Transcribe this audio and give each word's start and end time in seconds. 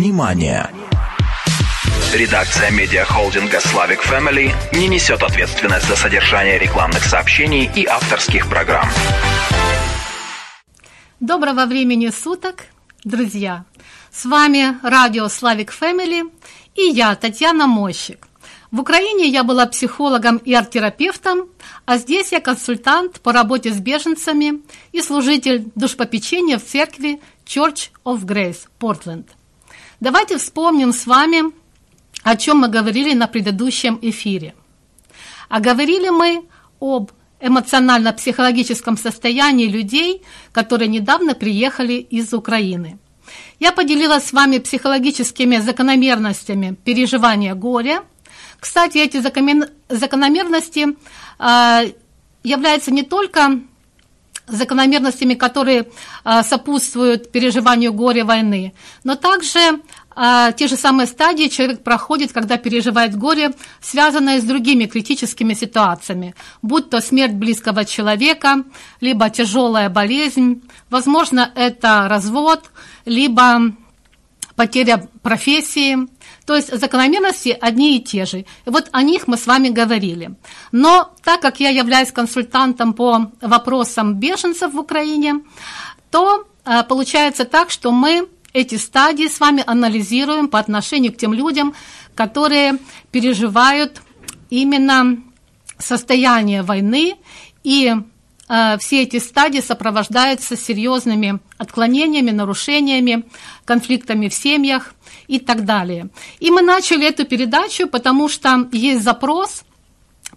Внимание! 0.00 0.66
Редакция 2.14 2.70
медиахолдинга 2.70 3.60
«Славик 3.60 4.00
Family 4.02 4.50
не 4.72 4.88
несет 4.88 5.22
ответственность 5.22 5.86
за 5.86 5.94
содержание 5.94 6.58
рекламных 6.58 7.04
сообщений 7.04 7.70
и 7.76 7.84
авторских 7.84 8.48
программ. 8.48 8.88
Доброго 11.20 11.66
времени 11.66 12.08
суток, 12.08 12.64
друзья! 13.04 13.66
С 14.10 14.24
вами 14.24 14.78
радио 14.82 15.28
«Славик 15.28 15.70
Family 15.70 16.22
и 16.76 16.84
я, 16.84 17.14
Татьяна 17.14 17.66
Мощик. 17.66 18.26
В 18.70 18.80
Украине 18.80 19.28
я 19.28 19.44
была 19.44 19.66
психологом 19.66 20.38
и 20.38 20.54
арт-терапевтом, 20.54 21.50
а 21.84 21.98
здесь 21.98 22.32
я 22.32 22.40
консультант 22.40 23.20
по 23.20 23.34
работе 23.34 23.70
с 23.70 23.78
беженцами 23.78 24.62
и 24.92 25.02
служитель 25.02 25.70
душпопечения 25.74 26.56
в 26.56 26.64
церкви 26.64 27.20
Church 27.44 27.90
of 28.06 28.24
Grace, 28.24 28.60
Портленд. 28.78 29.28
Давайте 30.00 30.38
вспомним 30.38 30.94
с 30.94 31.06
вами, 31.06 31.52
о 32.22 32.34
чем 32.36 32.60
мы 32.60 32.68
говорили 32.68 33.12
на 33.12 33.26
предыдущем 33.26 33.98
эфире. 34.00 34.54
А 35.50 35.60
говорили 35.60 36.08
мы 36.08 36.44
об 36.80 37.10
эмоционально-психологическом 37.38 38.96
состоянии 38.96 39.66
людей, 39.66 40.22
которые 40.52 40.88
недавно 40.88 41.34
приехали 41.34 41.94
из 41.94 42.32
Украины. 42.32 42.98
Я 43.58 43.72
поделилась 43.72 44.24
с 44.24 44.32
вами 44.32 44.56
психологическими 44.56 45.58
закономерностями 45.58 46.76
переживания 46.82 47.54
горя. 47.54 48.02
Кстати, 48.58 48.96
эти 48.96 49.20
закономерности 49.90 50.96
а, 51.38 51.82
являются 52.42 52.90
не 52.90 53.02
только 53.02 53.60
закономерностями, 54.52 55.34
которые 55.34 55.86
а, 56.24 56.42
сопутствуют 56.42 57.32
переживанию 57.32 57.92
горя 57.92 58.24
войны, 58.24 58.74
но 59.04 59.14
также 59.14 59.80
а, 60.22 60.52
те 60.52 60.68
же 60.68 60.76
самые 60.76 61.06
стадии 61.06 61.48
человек 61.48 61.82
проходит, 61.82 62.30
когда 62.30 62.58
переживает 62.58 63.16
горе, 63.16 63.52
связанное 63.80 64.38
с 64.38 64.44
другими 64.44 64.84
критическими 64.84 65.54
ситуациями, 65.54 66.34
будь 66.60 66.90
то 66.90 67.00
смерть 67.00 67.32
близкого 67.32 67.86
человека, 67.86 68.64
либо 69.00 69.30
тяжелая 69.30 69.88
болезнь, 69.88 70.60
возможно, 70.90 71.50
это 71.54 72.06
развод, 72.06 72.70
либо 73.06 73.72
потеря 74.56 75.08
профессии. 75.22 75.96
То 76.44 76.54
есть 76.54 76.78
закономерности 76.78 77.56
одни 77.58 77.96
и 77.96 78.00
те 78.00 78.26
же. 78.26 78.40
И 78.40 78.44
вот 78.66 78.90
о 78.92 79.02
них 79.02 79.26
мы 79.26 79.38
с 79.38 79.46
вами 79.46 79.70
говорили. 79.70 80.32
Но 80.70 81.14
так 81.24 81.40
как 81.40 81.60
я 81.60 81.70
являюсь 81.70 82.12
консультантом 82.12 82.92
по 82.92 83.32
вопросам 83.40 84.16
беженцев 84.16 84.74
в 84.74 84.78
Украине, 84.78 85.40
то 86.10 86.44
э, 86.66 86.82
получается 86.82 87.46
так, 87.46 87.70
что 87.70 87.90
мы 87.90 88.28
эти 88.52 88.76
стадии 88.76 89.28
с 89.28 89.40
вами 89.40 89.62
анализируем 89.66 90.48
по 90.48 90.58
отношению 90.58 91.12
к 91.12 91.16
тем 91.16 91.32
людям, 91.32 91.74
которые 92.14 92.78
переживают 93.10 94.02
именно 94.50 95.18
состояние 95.78 96.62
войны, 96.62 97.16
и 97.62 97.94
э, 98.48 98.78
все 98.78 99.02
эти 99.02 99.18
стадии 99.18 99.60
сопровождаются 99.60 100.56
серьезными 100.56 101.40
отклонениями, 101.58 102.30
нарушениями, 102.30 103.24
конфликтами 103.64 104.28
в 104.28 104.34
семьях 104.34 104.94
и 105.28 105.38
так 105.38 105.64
далее. 105.64 106.08
И 106.40 106.50
мы 106.50 106.62
начали 106.62 107.06
эту 107.06 107.24
передачу, 107.24 107.86
потому 107.86 108.28
что 108.28 108.68
есть 108.72 109.02
запрос– 109.02 109.62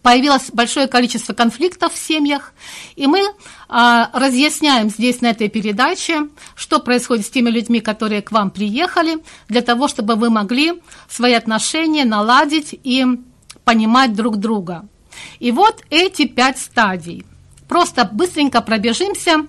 появилось 0.02 0.50
большое 0.52 0.88
количество 0.88 1.34
конфликтов 1.34 1.94
в 1.94 1.98
семьях, 1.98 2.54
и 2.96 3.08
мы 3.08 3.22
а, 3.70 4.10
разъясняем 4.14 4.90
здесь 4.90 5.22
на 5.22 5.28
этой 5.28 5.50
передаче, 5.50 6.28
что 6.56 6.80
происходит 6.80 7.26
с 7.26 7.30
теми 7.30 7.50
людьми, 7.50 7.80
которые 7.80 8.22
к 8.22 8.32
вам 8.32 8.52
приехали, 8.52 9.18
для 9.48 9.62
того, 9.62 9.88
чтобы 9.88 10.16
вы 10.16 10.30
могли 10.30 10.82
свои 11.10 11.34
отношения 11.34 12.06
наладить 12.06 12.78
и 12.84 13.06
понимать 13.64 14.14
друг 14.14 14.38
друга. 14.38 14.86
И 15.40 15.52
вот 15.52 15.84
эти 15.90 16.26
пять 16.26 16.58
стадий. 16.58 17.26
Просто 17.68 18.10
быстренько 18.12 18.62
пробежимся, 18.62 19.48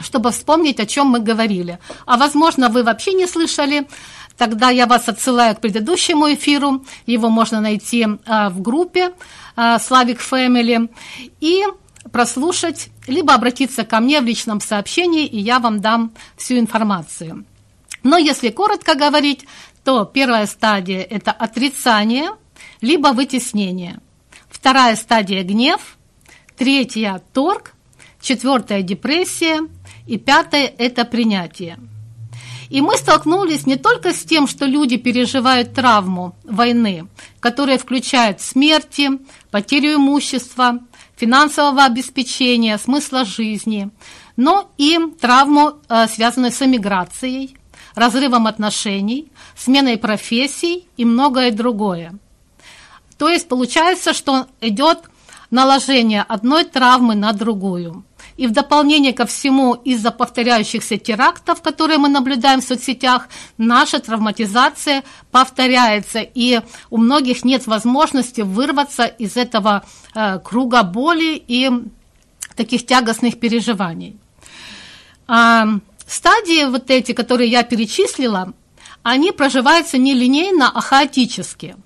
чтобы 0.00 0.30
вспомнить, 0.32 0.80
о 0.80 0.86
чем 0.86 1.06
мы 1.06 1.20
говорили. 1.20 1.78
А 2.06 2.16
возможно, 2.16 2.68
вы 2.68 2.82
вообще 2.82 3.12
не 3.12 3.26
слышали 3.26 3.86
тогда 4.36 4.70
я 4.70 4.86
вас 4.86 5.08
отсылаю 5.08 5.56
к 5.56 5.60
предыдущему 5.60 6.32
эфиру. 6.32 6.84
Его 7.06 7.28
можно 7.28 7.60
найти 7.60 8.06
а, 8.26 8.50
в 8.50 8.60
группе 8.60 9.12
Славик 9.80 10.20
Family 10.20 10.88
и 11.40 11.64
прослушать, 12.12 12.90
либо 13.06 13.34
обратиться 13.34 13.84
ко 13.84 14.00
мне 14.00 14.20
в 14.20 14.24
личном 14.24 14.60
сообщении, 14.60 15.26
и 15.26 15.38
я 15.38 15.58
вам 15.58 15.80
дам 15.80 16.12
всю 16.36 16.58
информацию. 16.58 17.44
Но 18.02 18.18
если 18.18 18.50
коротко 18.50 18.94
говорить, 18.94 19.46
то 19.84 20.04
первая 20.04 20.46
стадия– 20.46 21.02
это 21.10 21.32
отрицание, 21.32 22.30
либо 22.80 23.08
вытеснение. 23.08 23.98
Вторая 24.48 24.96
стадия– 24.96 25.42
гнев. 25.44 25.98
Третья– 26.56 27.22
торг. 27.32 27.74
Четвертая– 28.20 28.82
депрессия. 28.82 29.60
И 30.06 30.18
пятая– 30.18 30.72
это 30.78 31.04
принятие. 31.04 31.78
И 32.68 32.80
мы 32.80 32.96
столкнулись 32.96 33.66
не 33.66 33.76
только 33.76 34.12
с 34.12 34.24
тем, 34.24 34.46
что 34.48 34.66
люди 34.66 34.96
переживают 34.96 35.74
травму 35.74 36.34
войны, 36.44 37.06
которая 37.40 37.78
включает 37.78 38.40
смерти, 38.40 39.10
потерю 39.50 39.94
имущества, 39.94 40.80
финансового 41.16 41.84
обеспечения, 41.84 42.78
смысла 42.78 43.24
жизни, 43.24 43.90
но 44.36 44.70
и 44.76 44.98
травму, 45.20 45.74
э, 45.88 46.06
связанную 46.08 46.52
с 46.52 46.60
эмиграцией, 46.60 47.56
разрывом 47.94 48.46
отношений, 48.46 49.32
сменой 49.56 49.96
профессий 49.96 50.86
и 50.96 51.04
многое 51.04 51.50
другое. 51.50 52.14
То 53.16 53.28
есть 53.28 53.48
получается, 53.48 54.12
что 54.12 54.46
идет 54.60 54.98
наложение 55.50 56.22
одной 56.22 56.64
травмы 56.64 57.14
на 57.14 57.32
другую. 57.32 58.04
И 58.36 58.46
в 58.46 58.52
дополнение 58.52 59.12
ко 59.12 59.24
всему, 59.24 59.74
из-за 59.74 60.10
повторяющихся 60.10 60.98
терактов, 60.98 61.62
которые 61.62 61.98
мы 61.98 62.08
наблюдаем 62.08 62.60
в 62.60 62.64
соцсетях, 62.64 63.28
наша 63.56 63.98
травматизация 63.98 65.04
повторяется, 65.30 66.20
и 66.20 66.60
у 66.90 66.98
многих 66.98 67.44
нет 67.44 67.66
возможности 67.66 68.42
вырваться 68.42 69.06
из 69.06 69.36
этого 69.36 69.84
э, 70.14 70.38
круга 70.40 70.82
боли 70.82 71.42
и 71.46 71.70
таких 72.56 72.84
тягостных 72.86 73.40
переживаний. 73.40 74.16
А, 75.28 75.66
стадии 76.06 76.66
вот 76.66 76.90
эти, 76.90 77.12
которые 77.12 77.50
я 77.50 77.62
перечислила, 77.62 78.52
они 79.02 79.32
проживаются 79.32 79.98
не 79.98 80.14
линейно, 80.14 80.70
а 80.72 80.80
хаотически– 80.80 81.76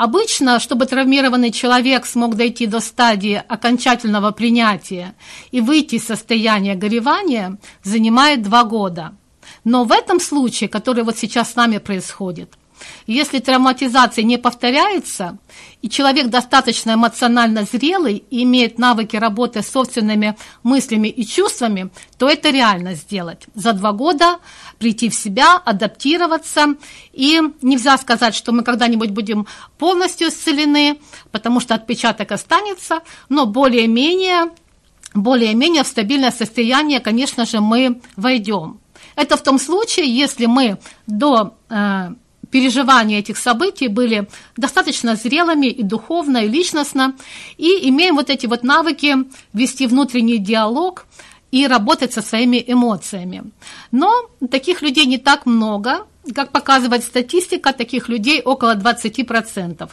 Обычно, 0.00 0.60
чтобы 0.60 0.86
травмированный 0.86 1.52
человек 1.52 2.06
смог 2.06 2.34
дойти 2.34 2.64
до 2.64 2.80
стадии 2.80 3.42
окончательного 3.46 4.30
принятия 4.30 5.14
и 5.50 5.60
выйти 5.60 5.96
из 5.96 6.06
состояния 6.06 6.74
горевания, 6.74 7.58
занимает 7.82 8.40
два 8.40 8.64
года. 8.64 9.12
Но 9.62 9.84
в 9.84 9.92
этом 9.92 10.18
случае, 10.18 10.70
который 10.70 11.04
вот 11.04 11.18
сейчас 11.18 11.52
с 11.52 11.54
нами 11.54 11.76
происходит, 11.76 12.54
если 13.06 13.38
травматизация 13.38 14.24
не 14.24 14.38
повторяется, 14.38 15.38
и 15.82 15.88
человек 15.88 16.28
достаточно 16.28 16.94
эмоционально 16.94 17.64
зрелый 17.64 18.24
и 18.30 18.42
имеет 18.42 18.78
навыки 18.78 19.16
работы 19.16 19.62
с 19.62 19.68
собственными 19.68 20.36
мыслями 20.62 21.08
и 21.08 21.24
чувствами, 21.26 21.90
то 22.18 22.28
это 22.28 22.50
реально 22.50 22.94
сделать. 22.94 23.46
За 23.54 23.72
два 23.72 23.92
года 23.92 24.38
прийти 24.78 25.08
в 25.08 25.14
себя, 25.14 25.56
адаптироваться. 25.56 26.74
И 27.12 27.40
нельзя 27.62 27.96
сказать, 27.98 28.34
что 28.34 28.52
мы 28.52 28.62
когда-нибудь 28.62 29.10
будем 29.10 29.46
полностью 29.78 30.28
исцелены, 30.28 30.98
потому 31.30 31.60
что 31.60 31.74
отпечаток 31.74 32.32
останется, 32.32 33.00
но 33.28 33.46
более-менее 33.46 34.50
более-менее 35.12 35.82
в 35.82 35.88
стабильное 35.88 36.30
состояние, 36.30 37.00
конечно 37.00 37.44
же, 37.44 37.60
мы 37.60 38.00
войдем. 38.16 38.80
Это 39.16 39.36
в 39.36 39.42
том 39.42 39.58
случае, 39.58 40.06
если 40.06 40.46
мы 40.46 40.78
до 41.06 41.56
э, 41.68 42.10
переживания 42.50 43.18
этих 43.18 43.38
событий 43.38 43.88
были 43.88 44.28
достаточно 44.56 45.16
зрелыми 45.16 45.66
и 45.66 45.82
духовно, 45.82 46.38
и 46.38 46.48
личностно, 46.48 47.14
и 47.56 47.88
имеем 47.88 48.16
вот 48.16 48.30
эти 48.30 48.46
вот 48.46 48.62
навыки 48.62 49.16
вести 49.52 49.86
внутренний 49.86 50.38
диалог 50.38 51.06
и 51.50 51.66
работать 51.66 52.12
со 52.12 52.22
своими 52.22 52.62
эмоциями. 52.66 53.42
Но 53.90 54.10
таких 54.50 54.82
людей 54.82 55.06
не 55.06 55.18
так 55.18 55.46
много, 55.46 56.06
как 56.34 56.52
показывает 56.52 57.04
статистика, 57.04 57.72
таких 57.72 58.08
людей 58.08 58.42
около 58.42 58.74
20%. 58.76 59.90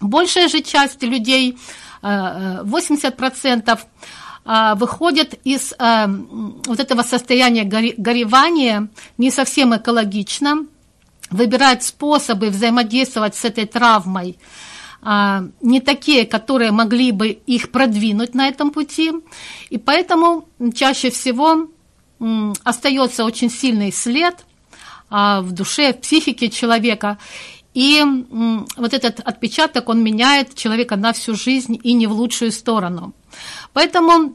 Большая 0.00 0.48
же 0.48 0.60
часть 0.60 1.02
людей, 1.02 1.56
80%, 2.02 3.62
э, 3.70 3.76
э, 4.44 4.74
выходят 4.74 5.34
из 5.44 5.72
э, 5.78 6.06
вот 6.66 6.80
этого 6.80 7.02
состояния 7.02 7.64
горевания 7.64 8.88
не 9.16 9.30
совсем 9.30 9.74
экологично, 9.74 10.66
выбирать 11.34 11.82
способы 11.82 12.48
взаимодействовать 12.48 13.34
с 13.34 13.44
этой 13.44 13.66
травмой, 13.66 14.38
а, 15.02 15.44
не 15.60 15.80
такие, 15.80 16.26
которые 16.26 16.70
могли 16.70 17.12
бы 17.12 17.28
их 17.28 17.70
продвинуть 17.70 18.34
на 18.34 18.48
этом 18.48 18.70
пути. 18.70 19.12
И 19.68 19.78
поэтому 19.78 20.48
чаще 20.74 21.10
всего 21.10 21.68
остается 22.62 23.24
очень 23.24 23.50
сильный 23.50 23.92
след, 23.92 24.46
а, 25.10 25.40
в 25.40 25.52
душе, 25.52 25.92
в 25.92 26.00
психике 26.00 26.48
человека. 26.48 27.18
И 27.74 28.04
вот 28.76 28.94
этот 28.94 29.18
отпечаток, 29.18 29.88
он 29.88 30.04
меняет 30.04 30.54
человека 30.54 30.94
на 30.96 31.12
всю 31.12 31.34
жизнь 31.34 31.80
и 31.82 31.92
не 31.94 32.06
в 32.06 32.12
лучшую 32.12 32.52
сторону. 32.52 33.12
Поэтому 33.72 34.34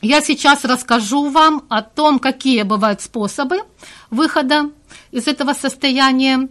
я 0.00 0.20
сейчас 0.20 0.64
расскажу 0.64 1.28
вам 1.30 1.64
о 1.68 1.82
том, 1.82 2.18
какие 2.18 2.62
бывают 2.62 3.00
способы 3.00 3.62
выхода 4.10 4.70
из 5.10 5.26
этого 5.26 5.54
состояния. 5.54 6.48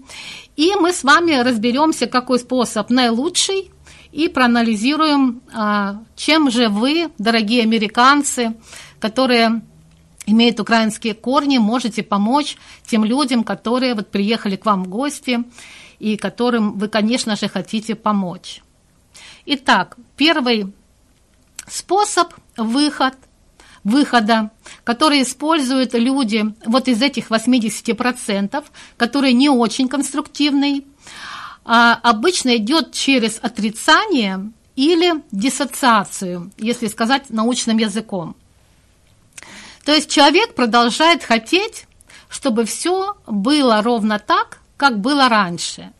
И 0.55 0.73
мы 0.75 0.91
с 0.91 1.03
вами 1.03 1.33
разберемся, 1.33 2.07
какой 2.07 2.39
способ 2.39 2.89
наилучший, 2.89 3.71
и 4.11 4.29
проанализируем, 4.29 5.41
а, 5.53 6.01
чем 6.15 6.49
же 6.49 6.69
вы, 6.69 7.11
дорогие 7.17 7.61
американцы, 7.63 8.55
которые 8.99 9.61
имеют 10.25 10.59
украинские 10.59 11.13
корни, 11.13 11.57
можете 11.57 12.03
помочь 12.03 12.57
тем 12.85 13.05
людям, 13.05 13.43
которые 13.43 13.95
вот 13.95 14.09
приехали 14.09 14.55
к 14.55 14.65
вам 14.65 14.85
в 14.85 14.87
гости 14.87 15.43
и 15.99 16.17
которым 16.17 16.77
вы, 16.77 16.87
конечно 16.87 17.35
же, 17.35 17.47
хотите 17.47 17.95
помочь. 17.95 18.61
Итак, 19.45 19.97
первый 20.15 20.73
способ 21.67 22.33
выход, 22.55 23.13
выхода, 23.87 24.51
который 24.83 25.21
используют 25.21 25.93
люди 25.93 26.53
вот 26.65 26.87
из 26.87 27.01
этих 27.01 27.29
80%, 27.31 28.63
которые 28.97 29.33
не 29.33 29.49
очень 29.49 29.87
конструктивный, 29.87 30.85
а 31.63 31.93
обычно 32.03 32.57
идет 32.57 32.93
через 32.93 33.39
отрицание 33.41 34.51
или 34.75 35.23
диссоциацию, 35.31 36.51
если 36.57 36.87
сказать 36.87 37.29
научным 37.29 37.77
языком. 37.77 38.35
То 39.85 39.93
есть 39.93 40.11
человек 40.11 40.53
продолжает 40.53 41.23
хотеть, 41.23 41.85
чтобы 42.29 42.65
все 42.65 43.15
было 43.25 43.81
ровно 43.81 44.19
так, 44.19 44.59
как 44.75 44.99
было 44.99 45.29
раньше. 45.29 45.91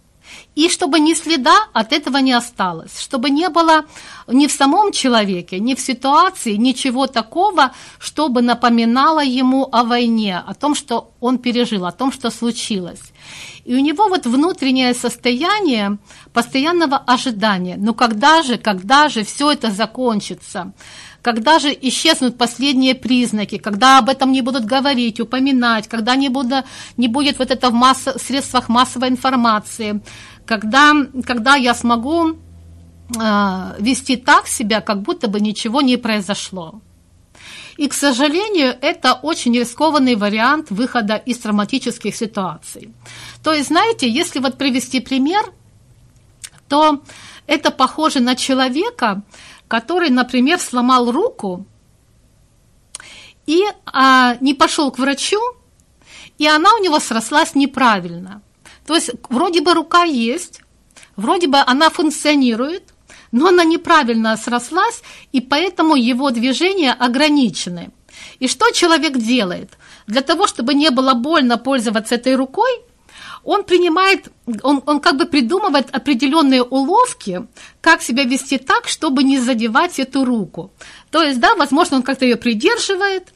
И 0.57 0.69
чтобы 0.69 1.00
ни 1.00 1.13
следа 1.13 1.68
от 1.71 1.94
этого 1.94 2.18
не 2.18 2.33
осталось, 2.33 3.00
чтобы 3.00 3.30
не 3.30 3.48
было 3.50 3.86
ни 4.25 4.48
в 4.48 4.51
самом 4.51 4.92
человеке, 4.92 5.59
ни 5.59 5.75
в 5.75 5.80
ситуации 5.80 6.56
ничего 6.56 7.06
такого, 7.06 7.74
чтобы 8.00 8.42
напоминало 8.42 9.24
ему 9.24 9.69
о 9.71 9.83
войне, 9.83 10.39
о 10.39 10.56
том, 10.56 10.74
что 10.74 11.12
он 11.19 11.38
пережил, 11.38 11.86
о 11.86 11.92
том, 11.92 12.12
что 12.12 12.31
случилось. 12.31 13.13
И 13.65 13.75
у 13.75 13.80
него 13.80 14.09
вот 14.09 14.25
внутреннее 14.25 14.95
состояние 14.95 16.00
постоянного 16.33 16.98
ожидания. 16.98 17.75
Ну 17.77 17.94
когда 17.94 18.42
же, 18.42 18.57
когда 18.57 19.10
же 19.10 19.24
все 19.24 19.51
это 19.51 19.69
закончится? 19.69 20.74
Когда 21.27 21.59
же 21.59 21.77
исчезнут 21.81 22.38
последние 22.38 22.95
признаки, 22.95 23.57
когда 23.57 23.97
об 23.97 24.07
этом 24.07 24.31
не 24.31 24.41
будут 24.41 24.63
говорить, 24.63 25.19
упоминать, 25.19 25.89
когда 25.89 26.15
не, 26.15 26.29
буду, 26.29 26.63
не 26.95 27.09
будет 27.09 27.39
вот 27.39 27.51
это 27.51 27.69
в 27.69 27.74
масс, 27.74 28.07
средствах 28.15 28.69
массовой 28.69 29.09
информации, 29.09 30.01
когда, 30.45 30.94
когда 31.25 31.56
я 31.56 31.75
смогу 31.75 32.29
э, 32.29 32.35
вести 33.79 34.15
так 34.15 34.47
себя, 34.47 34.79
как 34.79 35.01
будто 35.01 35.27
бы 35.27 35.41
ничего 35.41 35.81
не 35.81 35.97
произошло. 35.97 36.79
И, 37.75 37.89
к 37.89 37.94
сожалению, 37.94 38.77
это 38.81 39.19
очень 39.21 39.53
рискованный 39.59 40.15
вариант 40.15 40.71
выхода 40.71 41.18
из 41.18 41.39
травматических 41.39 42.15
ситуаций. 42.15 42.94
То 43.44 43.51
есть, 43.51 43.68
знаете, 43.68 44.09
если 44.09 44.39
вот 44.39 44.57
привести 44.57 45.01
пример, 45.01 45.44
то 46.69 47.01
это 47.47 47.71
похоже 47.71 48.19
на 48.19 48.35
человека, 48.35 49.24
который, 49.67 50.09
например, 50.09 50.59
сломал 50.59 51.11
руку 51.11 51.65
и 53.45 53.63
а, 53.85 54.37
не 54.41 54.53
пошел 54.53 54.91
к 54.91 54.99
врачу, 54.99 55.39
и 56.37 56.47
она 56.47 56.73
у 56.75 56.83
него 56.83 56.99
срослась 56.99 57.55
неправильно. 57.55 58.41
То 58.85 58.95
есть 58.95 59.11
вроде 59.29 59.61
бы 59.61 59.73
рука 59.73 60.03
есть, 60.03 60.61
вроде 61.15 61.47
бы 61.47 61.59
она 61.59 61.89
функционирует, 61.89 62.93
но 63.31 63.47
она 63.47 63.63
неправильно 63.63 64.37
срослась, 64.37 65.01
и 65.31 65.41
поэтому 65.41 65.95
его 65.95 66.31
движения 66.31 66.93
ограничены. 66.93 67.91
И 68.39 68.47
что 68.47 68.71
человек 68.71 69.17
делает? 69.17 69.77
Для 70.07 70.21
того, 70.21 70.47
чтобы 70.47 70.73
не 70.73 70.89
было 70.89 71.13
больно 71.13 71.57
пользоваться 71.57 72.15
этой 72.15 72.35
рукой, 72.35 72.71
он 73.47 73.63
принимает, 73.63 74.27
он, 74.61 74.83
он 74.85 74.99
как 74.99 75.15
бы 75.15 75.25
придумывает 75.25 75.88
определенные 75.95 76.63
уловки, 76.63 77.47
как 77.79 78.01
себя 78.01 78.25
вести 78.25 78.57
так, 78.57 78.89
чтобы 78.89 79.23
не 79.23 79.39
задевать 79.39 79.99
эту 79.99 80.25
руку. 80.25 80.69
То 81.11 81.23
есть, 81.23 81.39
да, 81.39 81.55
возможно, 81.55 81.97
он 81.97 82.03
как-то 82.03 82.25
ее 82.25 82.35
придерживает, 82.35 83.33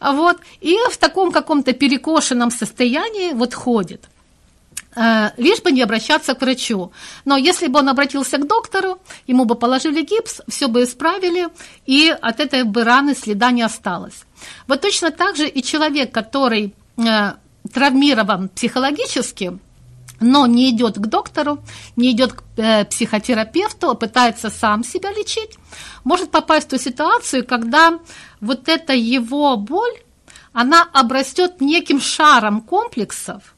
вот, 0.00 0.36
и 0.60 0.76
в 0.88 0.96
таком 0.98 1.32
каком-то 1.32 1.72
перекошенном 1.72 2.52
состоянии 2.52 3.32
вот 3.32 3.54
ходит 3.54 4.08
э, 4.94 5.30
лишь 5.36 5.62
бы 5.62 5.72
не 5.72 5.82
обращаться 5.82 6.34
к 6.34 6.42
врачу. 6.42 6.92
Но 7.24 7.36
если 7.36 7.66
бы 7.66 7.80
он 7.80 7.88
обратился 7.88 8.38
к 8.38 8.46
доктору, 8.46 9.00
ему 9.26 9.46
бы 9.46 9.56
положили 9.56 10.02
гипс, 10.02 10.42
все 10.48 10.68
бы 10.68 10.84
исправили, 10.84 11.48
и 11.86 12.14
от 12.22 12.38
этой 12.38 12.62
бы 12.62 12.84
раны 12.84 13.16
следа 13.16 13.50
не 13.50 13.62
осталось. 13.62 14.24
Вот 14.68 14.80
точно 14.80 15.10
так 15.10 15.36
же 15.36 15.48
и 15.48 15.60
человек, 15.60 16.12
который 16.12 16.72
э, 16.96 17.32
травмирован 17.72 18.48
психологически, 18.48 19.58
но 20.20 20.46
не 20.46 20.70
идет 20.70 20.96
к 20.96 21.06
доктору, 21.06 21.62
не 21.96 22.12
идет 22.12 22.34
к 22.34 22.42
э, 22.56 22.84
психотерапевту, 22.84 23.90
а 23.90 23.94
пытается 23.94 24.50
сам 24.50 24.84
себя 24.84 25.10
лечить, 25.10 25.58
может 26.04 26.30
попасть 26.30 26.66
в 26.66 26.70
ту 26.70 26.78
ситуацию, 26.78 27.46
когда 27.46 27.98
вот 28.40 28.68
эта 28.68 28.92
его 28.92 29.56
боль, 29.56 29.98
она 30.52 30.82
обрастет 30.92 31.60
неким 31.60 32.00
шаром 32.00 32.60
комплексов, 32.60 33.54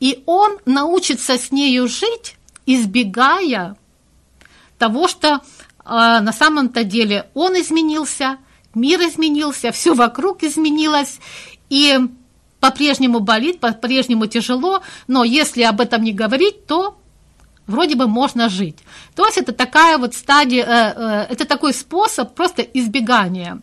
и 0.00 0.22
он 0.26 0.58
научится 0.66 1.36
с 1.36 1.50
нею 1.50 1.88
жить, 1.88 2.36
избегая 2.66 3.76
того, 4.78 5.08
что 5.08 5.28
э, 5.28 5.40
на 5.84 6.32
самом-то 6.32 6.84
деле 6.84 7.28
он 7.34 7.60
изменился, 7.60 8.38
мир 8.74 9.00
изменился, 9.00 9.72
все 9.72 9.94
вокруг 9.94 10.42
изменилось, 10.42 11.18
и 11.68 11.98
по-прежнему 12.64 13.20
болит, 13.20 13.60
по-прежнему 13.60 14.26
тяжело, 14.26 14.80
но 15.06 15.22
если 15.22 15.64
об 15.64 15.82
этом 15.82 16.02
не 16.02 16.14
говорить, 16.14 16.64
то 16.66 16.96
вроде 17.66 17.94
бы 17.94 18.06
можно 18.06 18.48
жить. 18.48 18.78
То 19.14 19.26
есть 19.26 19.36
это 19.36 19.52
такая 19.52 19.98
вот 19.98 20.14
стадия, 20.14 20.64
э, 20.64 20.94
э, 20.96 21.26
это 21.28 21.44
такой 21.44 21.74
способ 21.74 22.34
просто 22.34 22.62
избегания. 22.62 23.60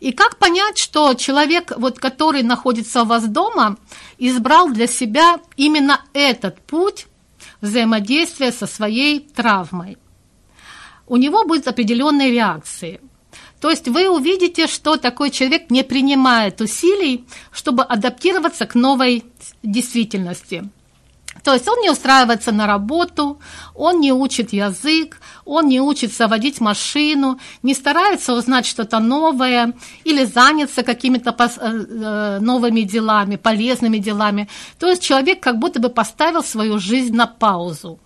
И 0.00 0.12
как 0.12 0.36
понять, 0.36 0.76
что 0.76 1.14
человек, 1.14 1.72
вот, 1.78 1.98
который 1.98 2.42
находится 2.42 3.04
у 3.04 3.06
вас 3.06 3.26
дома, 3.26 3.78
избрал 4.18 4.68
для 4.68 4.86
себя 4.86 5.40
именно 5.56 6.02
этот 6.12 6.60
путь 6.60 7.06
взаимодействия 7.62 8.52
со 8.52 8.66
своей 8.66 9.20
травмой? 9.20 9.96
У 11.06 11.16
него 11.16 11.46
будут 11.46 11.66
определенные 11.68 12.32
реакции– 12.32 13.00
то 13.60 13.70
есть 13.70 13.88
вы 13.88 14.08
увидите, 14.08 14.66
что 14.66 14.96
такой 14.96 15.30
человек 15.30 15.70
не 15.70 15.82
принимает 15.82 16.60
усилий, 16.60 17.26
чтобы 17.50 17.82
адаптироваться 17.82 18.66
к 18.66 18.74
новой 18.74 19.24
действительности. 19.62 20.70
То 21.42 21.54
есть 21.54 21.68
он 21.68 21.80
не 21.80 21.90
устраивается 21.90 22.52
на 22.52 22.66
работу, 22.66 23.40
он 23.74 24.00
не 24.00 24.12
учит 24.12 24.52
язык, 24.52 25.20
он 25.44 25.68
не 25.68 25.80
учится 25.80 26.26
водить 26.26 26.60
машину, 26.60 27.38
не 27.62 27.74
старается 27.74 28.34
узнать 28.34 28.66
что-то 28.66 28.98
новое 28.98 29.74
или 30.04 30.24
заняться 30.24 30.82
какими-то 30.82 31.34
э, 31.38 31.46
э, 31.60 32.38
новыми 32.40 32.82
делами, 32.82 33.36
полезными 33.36 33.98
делами. 33.98 34.48
То 34.78 34.88
есть 34.88 35.02
человек 35.02 35.40
как 35.40 35.58
будто 35.58 35.80
бы 35.80 35.90
поставил 35.90 36.42
свою 36.42 36.78
жизнь 36.78 37.14
на 37.14 37.26
паузу. 37.26 38.00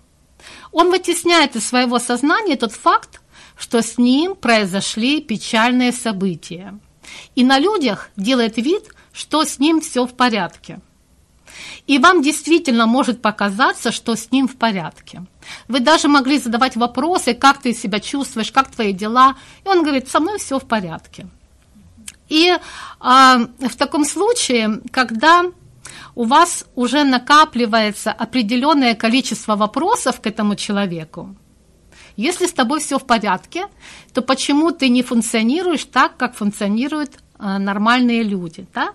Он 0.71 0.89
вытесняет 0.89 1.55
из 1.55 1.67
своего 1.67 1.99
сознания 1.99 2.55
тот 2.55 2.71
факт, 2.71 3.22
что 3.57 3.81
с 3.81 3.97
ним 3.97 4.35
произошли 4.35 5.21
печальные 5.21 5.91
события. 5.91 6.77
И 7.35 7.43
на 7.43 7.59
людях 7.59 8.09
делает 8.15 8.57
вид, 8.57 8.83
что 9.11 9.43
с 9.45 9.59
ним 9.59 9.81
все 9.81 10.05
в 10.05 10.13
порядке. 10.13 10.79
И 11.85 11.99
вам 11.99 12.21
действительно 12.21 12.87
может 12.87 13.21
показаться, 13.21 13.91
что 13.91 14.15
с 14.15 14.31
ним 14.31 14.47
в 14.47 14.55
порядке. 14.55 15.23
Вы 15.67 15.81
даже 15.81 16.07
могли 16.07 16.39
задавать 16.39 16.75
вопросы, 16.75 17.33
как 17.33 17.61
ты 17.61 17.73
себя 17.73 17.99
чувствуешь, 17.99 18.51
как 18.51 18.71
твои 18.71 18.93
дела. 18.93 19.35
И 19.65 19.67
он 19.67 19.83
говорит, 19.83 20.09
со 20.09 20.19
мной 20.19 20.39
все 20.39 20.59
в 20.59 20.65
порядке. 20.65 21.27
И 22.29 22.49
э, 22.49 22.57
в 22.99 23.75
таком 23.77 24.05
случае, 24.05 24.81
когда 24.91 25.43
у 26.15 26.23
вас 26.23 26.65
уже 26.75 27.03
накапливается 27.03 28.11
определенное 28.11 28.95
количество 28.95 29.55
вопросов 29.55 30.21
к 30.21 30.27
этому 30.27 30.55
человеку, 30.55 31.35
если 32.15 32.45
с 32.45 32.53
тобой 32.53 32.79
все 32.79 32.99
в 32.99 33.05
порядке, 33.05 33.67
то 34.13 34.21
почему 34.21 34.71
ты 34.71 34.89
не 34.89 35.03
функционируешь 35.03 35.85
так, 35.85 36.17
как 36.17 36.35
функционируют 36.35 37.19
э, 37.39 37.57
нормальные 37.57 38.23
люди, 38.23 38.67
да? 38.73 38.93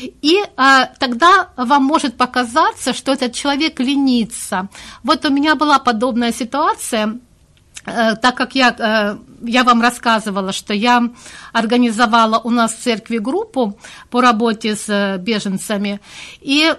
И 0.00 0.38
а, 0.56 0.86
тогда 0.98 1.50
вам 1.56 1.84
может 1.84 2.16
показаться, 2.16 2.92
что 2.92 3.12
этот 3.12 3.34
человек 3.34 3.78
ленится. 3.78 4.68
Вот 5.04 5.24
у 5.24 5.30
меня 5.30 5.54
была 5.54 5.78
подобная 5.78 6.32
ситуация, 6.32 7.20
а, 7.84 8.16
так 8.16 8.36
как 8.36 8.54
я 8.54 8.68
а, 8.78 9.18
я 9.42 9.64
вам 9.64 9.82
рассказывала, 9.82 10.52
что 10.52 10.74
я 10.74 11.10
организовала 11.52 12.38
у 12.38 12.50
нас 12.50 12.74
в 12.74 12.82
церкви 12.82 13.18
группу 13.18 13.78
по 14.10 14.20
работе 14.20 14.76
с 14.76 14.88
э, 14.88 15.18
беженцами, 15.18 16.00
и 16.40 16.74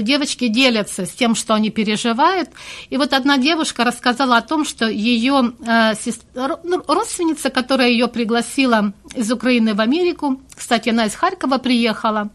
девочки 0.00 0.48
делятся 0.48 1.06
с 1.06 1.10
тем, 1.10 1.34
что 1.34 1.54
они 1.54 1.70
переживают. 1.70 2.50
И 2.90 2.96
вот 2.96 3.12
одна 3.12 3.38
девушка 3.38 3.84
рассказала 3.84 4.36
о 4.36 4.42
том, 4.42 4.64
что 4.64 4.88
ее 4.88 5.52
э, 5.66 5.94
ну, 6.34 6.82
родственница, 6.86 7.50
которая 7.50 7.88
ее 7.88 8.08
пригласила 8.08 8.92
из 9.14 9.30
Украины 9.30 9.74
в 9.74 9.80
Америку, 9.80 10.40
кстати, 10.54 10.88
она 10.88 11.06
из 11.06 11.14
Харькова 11.14 11.58
приехала 11.58 12.30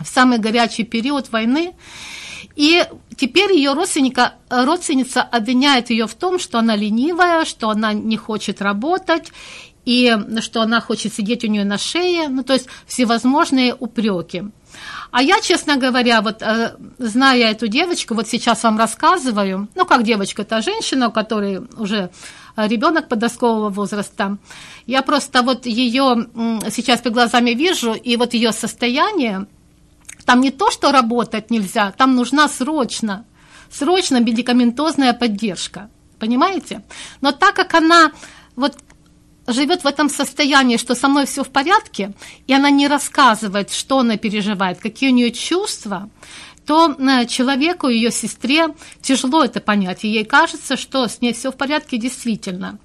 в 0.00 0.06
самый 0.06 0.38
горячий 0.38 0.84
период 0.84 1.30
войны, 1.30 1.74
и 2.56 2.84
теперь 3.16 3.52
ее 3.52 3.72
родственника, 3.72 4.34
родственница 4.48 5.22
обвиняет 5.22 5.90
ее 5.90 6.06
в 6.06 6.14
том, 6.14 6.38
что 6.38 6.58
она 6.58 6.76
ленивая, 6.76 7.44
что 7.44 7.70
она 7.70 7.92
не 7.92 8.16
хочет 8.16 8.62
работать, 8.62 9.32
и 9.84 10.16
что 10.40 10.62
она 10.62 10.80
хочет 10.80 11.12
сидеть 11.12 11.44
у 11.44 11.48
нее 11.48 11.64
на 11.64 11.78
шее, 11.78 12.28
ну, 12.28 12.42
то 12.42 12.54
есть 12.54 12.66
всевозможные 12.86 13.74
упреки. 13.74 14.44
А 15.10 15.22
я, 15.22 15.40
честно 15.40 15.76
говоря, 15.76 16.20
вот 16.22 16.42
э, 16.42 16.74
зная 16.98 17.50
эту 17.50 17.68
девочку, 17.68 18.14
вот 18.14 18.26
сейчас 18.26 18.62
вам 18.64 18.78
рассказываю, 18.78 19.68
ну, 19.74 19.84
как 19.84 20.02
девочка, 20.02 20.42
это 20.42 20.62
женщина, 20.62 21.08
у 21.08 21.12
которой 21.12 21.60
уже 21.76 22.10
ребенок 22.56 23.08
подросткового 23.08 23.68
возраста, 23.68 24.38
я 24.86 25.02
просто 25.02 25.42
вот 25.42 25.66
ее 25.66 26.26
сейчас 26.70 27.00
перед 27.00 27.14
глазами 27.14 27.50
вижу, 27.50 27.92
и 27.92 28.16
вот 28.16 28.34
ее 28.34 28.52
состояние, 28.52 29.46
там 30.24 30.40
не 30.40 30.50
то, 30.50 30.70
что 30.70 30.92
работать 30.92 31.50
нельзя, 31.50 31.92
там 31.92 32.14
нужна 32.14 32.48
срочно, 32.48 33.24
срочно 33.70 34.20
медикаментозная 34.20 35.12
поддержка. 35.12 35.90
Понимаете? 36.18 36.82
Но 37.20 37.32
так 37.32 37.54
как 37.54 37.74
она 37.74 38.12
вот 38.56 38.76
живет 39.46 39.84
в 39.84 39.86
этом 39.86 40.08
состоянии, 40.08 40.78
что 40.78 40.94
со 40.94 41.08
мной 41.08 41.26
все 41.26 41.44
в 41.44 41.48
порядке, 41.48 42.14
и 42.46 42.54
она 42.54 42.70
не 42.70 42.88
рассказывает, 42.88 43.70
что 43.70 43.98
она 43.98 44.16
переживает, 44.16 44.78
какие 44.78 45.10
у 45.10 45.12
нее 45.12 45.32
чувства, 45.32 46.08
то 46.64 46.96
э, 46.98 47.26
человеку, 47.26 47.88
ее 47.88 48.10
сестре 48.10 48.68
тяжело 49.02 49.44
это 49.44 49.60
понять, 49.60 50.04
и 50.04 50.08
ей 50.08 50.24
кажется, 50.24 50.78
что 50.78 51.06
с 51.06 51.20
ней 51.20 51.34
все 51.34 51.52
в 51.52 51.56
порядке 51.56 51.98
действительно. 51.98 52.78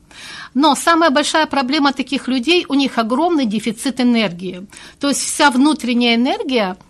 Но 0.54 0.76
самая 0.76 1.12
большая 1.12 1.46
проблема 1.46 1.94
таких 1.94 2.28
людей, 2.28 2.66
у 2.68 2.74
них 2.74 2.98
огромный 2.98 3.46
дефицит 3.46 4.02
энергии. 4.02 4.68
То 5.00 5.08
есть 5.08 5.22
вся 5.22 5.50
внутренняя 5.50 6.16
энергия– 6.16 6.76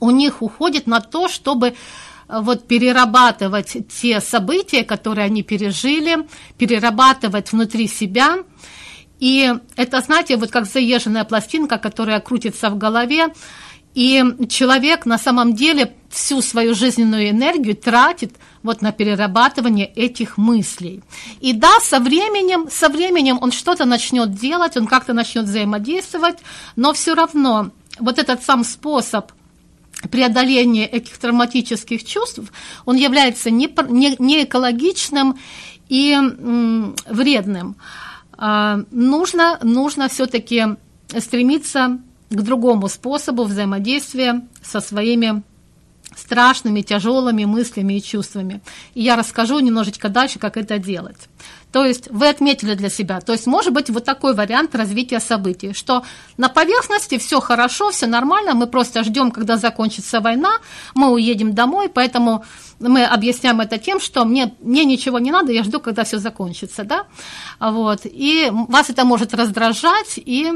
у 0.00 0.10
них 0.10 0.42
уходит 0.42 0.86
на 0.86 1.00
то, 1.00 1.28
чтобы 1.28 1.68
э, 1.68 1.74
вот 2.28 2.66
перерабатывать 2.66 3.76
те 3.88 4.20
события, 4.20 4.84
которые 4.84 5.26
они 5.26 5.42
пережили, 5.42 6.26
перерабатывать 6.58 7.52
внутри 7.52 7.88
себя. 7.88 8.38
И 9.18 9.52
это, 9.76 10.00
знаете, 10.00 10.36
вот 10.36 10.50
как 10.50 10.66
заезженная 10.66 11.24
пластинка, 11.24 11.78
которая 11.78 12.20
крутится 12.20 12.68
в 12.68 12.76
голове, 12.76 13.28
и 13.96 14.22
человек 14.50 15.06
на 15.06 15.16
самом 15.16 15.54
деле 15.54 15.94
всю 16.10 16.42
свою 16.42 16.74
жизненную 16.74 17.30
энергию 17.30 17.74
тратит 17.74 18.34
вот 18.62 18.82
на 18.82 18.92
перерабатывание 18.92 19.86
этих 19.86 20.36
мыслей. 20.36 21.02
И 21.40 21.54
да, 21.54 21.80
со 21.80 21.98
временем, 21.98 22.68
со 22.70 22.90
временем 22.90 23.38
он 23.40 23.52
что-то 23.52 23.86
начнет 23.86 24.34
делать, 24.34 24.76
он 24.76 24.86
как-то 24.86 25.14
начнет 25.14 25.46
взаимодействовать, 25.46 26.40
но 26.76 26.92
все 26.92 27.14
равно 27.14 27.70
вот 27.98 28.18
этот 28.18 28.44
сам 28.44 28.64
способ 28.64 29.32
преодоление 30.10 30.86
этих 30.86 31.16
травматических 31.18 32.04
чувств, 32.04 32.40
он 32.84 32.96
является 32.96 33.50
не, 33.50 33.68
не, 33.88 34.16
не 34.18 34.44
экологичным 34.44 35.38
и 35.88 36.12
м, 36.12 36.94
вредным. 37.08 37.76
А, 38.38 38.80
нужно, 38.90 39.58
нужно 39.62 40.08
все-таки 40.08 40.76
стремиться 41.18 41.98
к 42.30 42.42
другому 42.42 42.88
способу 42.88 43.44
взаимодействия 43.44 44.42
со 44.62 44.80
своими 44.80 45.42
страшными, 46.14 46.80
тяжелыми 46.80 47.44
мыслями 47.44 47.94
и 47.94 48.02
чувствами. 48.02 48.60
И 48.94 49.02
я 49.02 49.16
расскажу 49.16 49.58
немножечко 49.60 50.08
дальше, 50.08 50.38
как 50.38 50.56
это 50.56 50.78
делать. 50.78 51.28
То 51.76 51.84
есть 51.84 52.08
вы 52.10 52.30
отметили 52.30 52.72
для 52.72 52.88
себя, 52.88 53.20
то 53.20 53.32
есть 53.32 53.46
может 53.46 53.74
быть 53.74 53.90
вот 53.90 54.02
такой 54.02 54.34
вариант 54.34 54.74
развития 54.74 55.20
событий, 55.20 55.74
что 55.74 56.04
на 56.38 56.48
поверхности 56.48 57.18
все 57.18 57.38
хорошо, 57.38 57.90
все 57.90 58.06
нормально, 58.06 58.54
мы 58.54 58.66
просто 58.66 59.04
ждем, 59.04 59.30
когда 59.30 59.58
закончится 59.58 60.22
война, 60.22 60.52
мы 60.94 61.10
уедем 61.10 61.52
домой, 61.52 61.90
поэтому 61.90 62.46
мы 62.80 63.04
объясняем 63.04 63.60
это 63.60 63.76
тем, 63.76 64.00
что 64.00 64.24
мне, 64.24 64.54
мне 64.62 64.86
ничего 64.86 65.18
не 65.18 65.30
надо, 65.30 65.52
я 65.52 65.64
жду, 65.64 65.78
когда 65.78 66.04
все 66.04 66.16
закончится, 66.16 66.82
да, 66.84 67.04
вот, 67.60 68.06
и 68.06 68.48
вас 68.50 68.88
это 68.88 69.04
может 69.04 69.34
раздражать, 69.34 70.14
и 70.16 70.50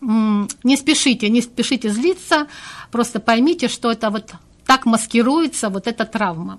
не 0.00 0.76
спешите, 0.76 1.28
не 1.30 1.40
спешите 1.40 1.88
злиться, 1.88 2.48
просто 2.90 3.20
поймите, 3.20 3.68
что 3.68 3.92
это 3.92 4.10
вот 4.10 4.32
так 4.66 4.86
маскируется 4.86 5.68
вот 5.68 5.86
эта 5.86 6.04
травма. 6.04 6.58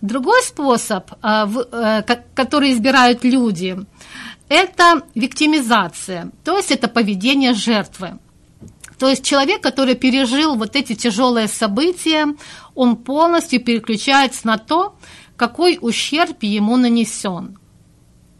Другой 0.00 0.42
способ, 0.42 1.10
а, 1.22 1.48
э, 1.48 2.02
который 2.34 2.72
избирают 2.72 3.24
люди, 3.24 3.78
это 4.48 5.02
виктимизация, 5.14 6.30
то 6.44 6.56
есть 6.56 6.70
это 6.70 6.88
поведение 6.88 7.54
жертвы. 7.54 8.18
То 8.98 9.08
есть 9.08 9.24
человек, 9.24 9.62
который 9.62 9.94
пережил 9.94 10.54
вот 10.54 10.76
эти 10.76 10.94
тяжелые 10.94 11.48
события, 11.48 12.34
он 12.74 12.96
полностью 12.96 13.62
переключается 13.62 14.46
на 14.46 14.58
то, 14.58 14.96
какой 15.36 15.78
ущерб 15.80 16.42
ему 16.42 16.76
нанесен. 16.76 17.58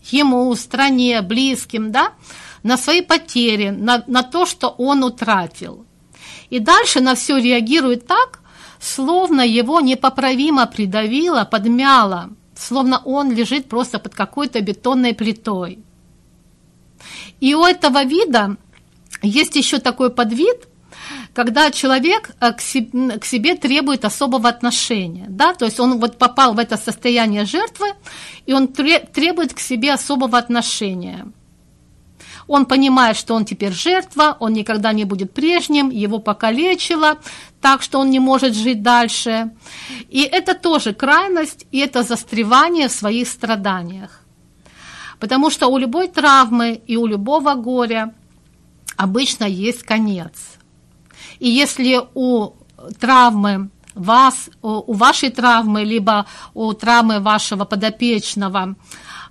Ему, 0.05 0.55
стране, 0.55 1.21
близким, 1.21 1.91
да, 1.91 2.13
на 2.63 2.79
свои 2.79 3.03
потери, 3.03 3.71
на, 3.71 4.03
на 4.07 4.23
то, 4.23 4.47
что 4.47 4.69
он 4.69 5.05
утратил. 5.05 5.85
И 6.49 6.59
дальше 6.59 7.01
на 7.01 7.15
все 7.17 7.39
реагирует 7.39 8.07
так, 8.07 8.41
словно 8.80 9.42
его 9.42 9.80
непоправимо 9.80 10.66
придавило, 10.66 11.45
подмяло, 11.45 12.30
словно 12.54 12.99
он 13.04 13.33
лежит 13.33 13.68
просто 13.68 13.99
под 13.99 14.14
какой-то 14.14 14.61
бетонной 14.61 15.14
плитой. 15.14 15.78
И 17.40 17.54
у 17.54 17.64
этого 17.64 18.04
вида 18.04 18.56
есть 19.23 19.56
еще 19.56 19.78
такой 19.78 20.11
подвид, 20.11 20.68
когда 21.35 21.71
человек 21.71 22.30
э, 22.40 22.52
к 22.52 22.61
себе, 22.61 23.56
требует 23.56 24.04
особого 24.04 24.49
отношения, 24.49 25.26
да, 25.28 25.52
то 25.52 25.66
есть 25.66 25.78
он 25.78 26.00
вот 26.00 26.18
попал 26.18 26.54
в 26.54 26.59
это 26.59 26.76
состояние 26.76 27.45
жертвы, 27.45 27.88
и 28.47 28.54
он 28.54 28.68
требует 28.68 29.52
к 29.52 29.61
себе 29.61 29.92
особого 29.92 30.38
отношения– 30.38 31.26
он 32.49 32.66
понимает, 32.66 33.16
что 33.16 33.35
он 33.35 33.45
теперь 33.45 33.73
жертва, 33.73 34.37
он 34.38 34.52
никогда 34.52 34.92
не 34.92 35.04
будет 35.04 35.33
прежним, 35.33 35.90
его 35.90 36.18
покалечило, 36.18 37.18
так 37.67 37.83
что 37.83 37.99
он 37.99 38.11
не 38.11 38.21
может 38.21 38.55
жить 38.55 38.83
дальше. 38.83 39.51
И 40.09 40.21
это 40.21 40.55
тоже 40.55 40.95
крайность, 40.95 41.67
и 41.73 41.79
это 41.79 42.05
застревание 42.05 42.87
в 42.87 42.93
своих 42.93 43.27
страданиях. 43.27 44.21
Потому 45.19 45.51
что 45.51 45.67
у 45.67 45.79
любой 45.79 46.07
травмы 46.07 46.81
и 46.91 46.97
у 46.97 47.07
любого 47.07 47.55
горя 47.55 48.15
обычно 48.97 49.47
есть 49.47 49.83
конец. 49.83 50.33
И 51.41 51.49
если 51.49 52.01
у 52.15 52.51
травмы 53.01 53.71
вас, 53.97 54.49
у 54.63 54.93
вашей 54.93 55.31
травмы, 55.31 55.83
либо 55.83 56.27
у 56.55 56.73
травмы 56.73 57.19
вашего 57.19 57.65
подопечного 57.65 58.77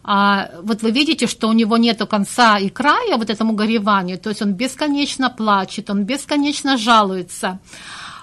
а, 0.07 0.49
вот 0.61 0.83
вы 0.83 0.91
видите, 0.91 1.25
что 1.25 1.47
у 1.47 1.53
него 1.53 1.77
нет 1.77 2.07
конца 2.07 2.59
и 2.59 2.69
края 2.69 3.17
вот 3.17 3.29
этому 3.31 3.53
гореванию, 3.53 4.19
то 4.19 4.29
есть 4.29 4.41
он 4.41 4.53
бесконечно 4.53 5.31
плачет, 5.31 5.89
он 5.89 6.03
бесконечно 6.03 6.77
жалуется, 6.77 7.59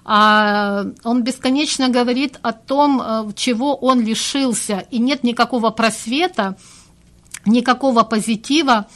он 0.05 1.23
бесконечно 1.23 1.89
говорит 1.89 2.39
о 2.43 2.53
том, 2.53 3.01
э, 3.01 3.33
чего 3.37 3.77
он 3.77 4.01
лишился, 4.01 4.85
и 4.91 4.99
нет 4.99 5.23
никакого 5.23 5.71
просвета, 5.71 6.57
никакого 7.47 8.03
позитива 8.03 8.87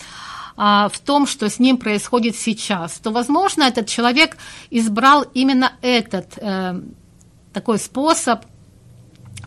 а, 0.57 0.89
в 0.89 0.99
том, 0.99 1.27
что 1.27 1.49
с 1.49 1.59
ним 1.59 1.77
происходит 1.77 2.37
сейчас, 2.37 2.99
то, 2.99 3.11
возможно, 3.11 3.65
этот 3.65 3.87
человек 3.87 4.37
избрал 4.71 5.23
именно 5.35 5.73
этот 5.83 6.39
э, 6.39 6.81
такой 7.53 7.79
способ 7.79 8.45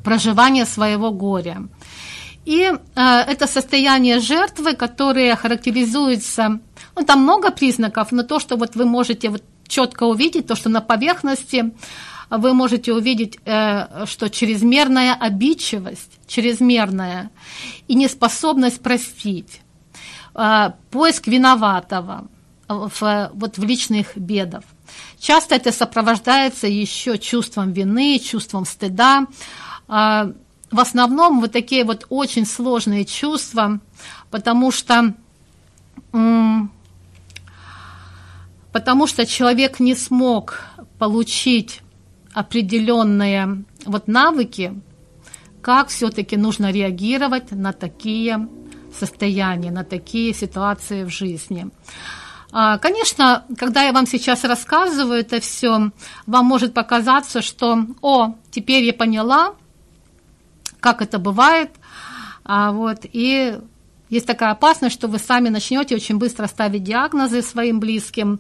проживания 0.04 0.66
своего 0.66 1.12
горя. 1.12 1.68
И 2.46 2.62
э, 2.62 2.76
это 2.96 3.48
состояние 3.48 4.20
жертвы, 4.20 4.76
которое 4.76 5.36
характеризуется, 5.36 6.60
ну, 6.96 7.06
там 7.06 7.24
много 7.24 7.52
признаков, 7.52 8.12
но 8.12 8.24
то, 8.24 8.40
что 8.40 8.56
вот 8.56 8.76
вы 8.76 8.86
можете 8.86 9.30
вот 9.30 9.44
четко 9.70 10.04
увидеть, 10.04 10.48
то, 10.48 10.56
что 10.56 10.68
на 10.70 10.82
поверхности 10.82 11.72
вы 12.30 12.54
можете 12.54 12.94
увидеть, 12.94 13.40
э, 13.46 14.06
что 14.06 14.30
чрезмерная 14.30 15.14
обидчивость, 15.14 16.20
чрезмерная 16.28 17.32
и 17.88 17.96
неспособность 17.96 18.82
простить, 18.82 19.62
э, 20.36 20.72
поиск 20.92 21.28
виноватого 21.28 22.28
в, 22.68 23.32
вот 23.34 23.58
в 23.58 23.64
личных 23.64 24.18
бедах. 24.18 24.64
Часто 25.20 25.56
это 25.56 25.72
сопровождается 25.72 26.68
еще 26.68 27.18
чувством 27.18 27.72
вины, 27.72 28.20
чувством 28.20 28.66
стыда, 28.66 29.26
э, 29.88 30.34
в 30.72 30.80
основном 30.80 31.40
вот 31.40 31.52
такие 31.52 31.84
вот 31.84 32.06
очень 32.10 32.46
сложные 32.46 33.06
чувства 33.06 33.80
потому 34.32 34.72
что 34.72 35.14
потому 38.72 39.08
что 39.08 39.26
человек 39.26 39.80
не 39.80 39.96
смог 39.96 40.64
получить 40.98 41.82
определенные 42.34 43.64
вот 43.86 44.08
навыки, 44.08 44.74
как 45.62 45.90
все-таки 45.90 46.38
нужно 46.38 46.72
реагировать 46.72 47.52
на 47.52 47.74
такие 47.74 48.48
состояния, 48.98 49.72
на 49.72 49.84
такие 49.84 50.34
ситуации 50.34 51.04
в 51.04 51.10
жизни. 51.10 51.70
А, 52.52 52.78
конечно, 52.80 53.46
когда 53.58 53.84
я 53.84 53.92
вам 53.92 54.08
сейчас 54.08 54.44
рассказываю 54.44 55.20
это 55.20 55.40
все, 55.40 55.92
вам 56.26 56.46
может 56.46 56.74
показаться, 56.74 57.42
что, 57.42 57.86
о, 58.02 58.36
теперь 58.50 58.84
я 58.84 58.94
поняла, 58.94 59.54
как 60.80 61.02
это 61.02 61.20
бывает, 61.20 61.72
а 62.44 62.72
вот, 62.72 63.00
и 63.04 63.60
есть 64.10 64.26
такая 64.26 64.52
опасность, 64.52 64.96
что 64.96 65.08
вы 65.08 65.20
сами 65.20 65.50
начнете 65.50 65.96
очень 65.96 66.18
быстро 66.18 66.48
ставить 66.48 66.84
диагнозы 66.84 67.42
своим 67.42 67.80
близким 67.80 68.40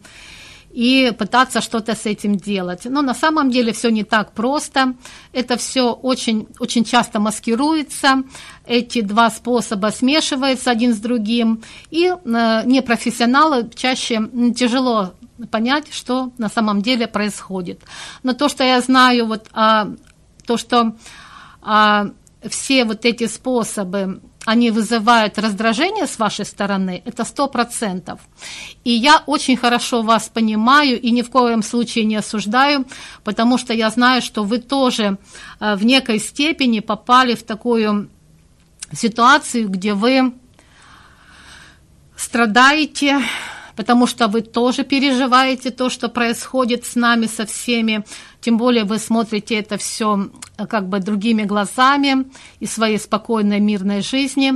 и 0.72 1.12
пытаться 1.18 1.62
что-то 1.62 1.96
с 1.96 2.06
этим 2.06 2.36
делать. 2.36 2.86
Но 2.86 3.02
на 3.02 3.14
самом 3.14 3.50
деле 3.50 3.74
все 3.74 3.90
не 3.90 4.04
так 4.04 4.34
просто. 4.34 4.94
Это 5.34 5.58
все 5.58 5.92
очень, 5.92 6.48
очень 6.60 6.86
часто 6.86 7.20
маскируется. 7.20 8.24
Эти 8.66 9.02
два 9.02 9.32
способа 9.32 9.88
смешиваются 9.88 10.72
один 10.72 10.94
с 10.94 11.00
другим. 11.00 11.64
И 11.90 12.06
э, 12.06 12.16
непрофессионалы 12.66 13.70
чаще 13.76 14.30
тяжело 14.56 15.14
понять, 15.52 15.92
что 15.92 16.32
на 16.38 16.50
самом 16.50 16.82
деле 16.82 17.08
происходит. 17.08 17.82
Но 18.24 18.34
то, 18.34 18.50
что 18.50 18.64
я 18.64 18.82
знаю, 18.82 19.26
вот, 19.26 19.48
а, 19.54 19.90
то, 20.46 20.58
что 20.58 20.96
а, 21.62 22.08
все 22.48 22.86
вот 22.86 23.06
эти 23.06 23.26
способы 23.28 24.22
они 24.50 24.72
вызывают 24.72 25.38
раздражение 25.38 26.08
с 26.08 26.18
вашей 26.18 26.44
стороны, 26.44 27.04
это 27.06 27.24
сто 27.24 27.48
процентов. 27.48 28.20
И 28.84 28.90
я 28.90 29.22
очень 29.28 29.56
хорошо 29.56 30.02
вас 30.02 30.28
понимаю 30.28 31.00
и 31.00 31.12
ни 31.12 31.22
в 31.22 31.30
коем 31.30 31.62
случае 31.62 32.06
не 32.06 32.16
осуждаю, 32.16 32.86
потому 33.24 33.60
что 33.60 33.74
я 33.74 33.92
знаю, 33.92 34.24
что 34.24 34.44
вы 34.44 34.58
тоже 34.58 35.20
э, 35.60 35.76
в 35.76 35.86
некой 35.86 36.20
степени 36.20 36.80
попали 36.80 37.36
в 37.36 37.44
такую 37.44 38.10
ситуацию, 38.92 39.70
где 39.70 39.94
вы 39.94 40.34
страдаете, 42.18 43.22
потому 43.76 44.08
что 44.08 44.28
вы 44.28 44.42
тоже 44.42 44.84
переживаете 44.84 45.70
то, 45.70 45.92
что 45.92 46.10
происходит 46.10 46.86
с 46.86 46.96
нами, 46.96 47.28
со 47.28 47.46
всеми. 47.46 48.04
Тем 48.42 48.58
более 48.58 48.84
вы 48.84 49.00
смотрите 49.00 49.56
это 49.56 49.78
все 49.78 50.30
э, 50.58 50.66
как 50.66 50.88
бы 50.88 51.00
другими 51.00 51.44
глазами 51.44 52.26
и 52.60 52.66
своей 52.66 53.00
спокойной 53.00 53.60
мирной 53.60 54.02
жизни. 54.02 54.54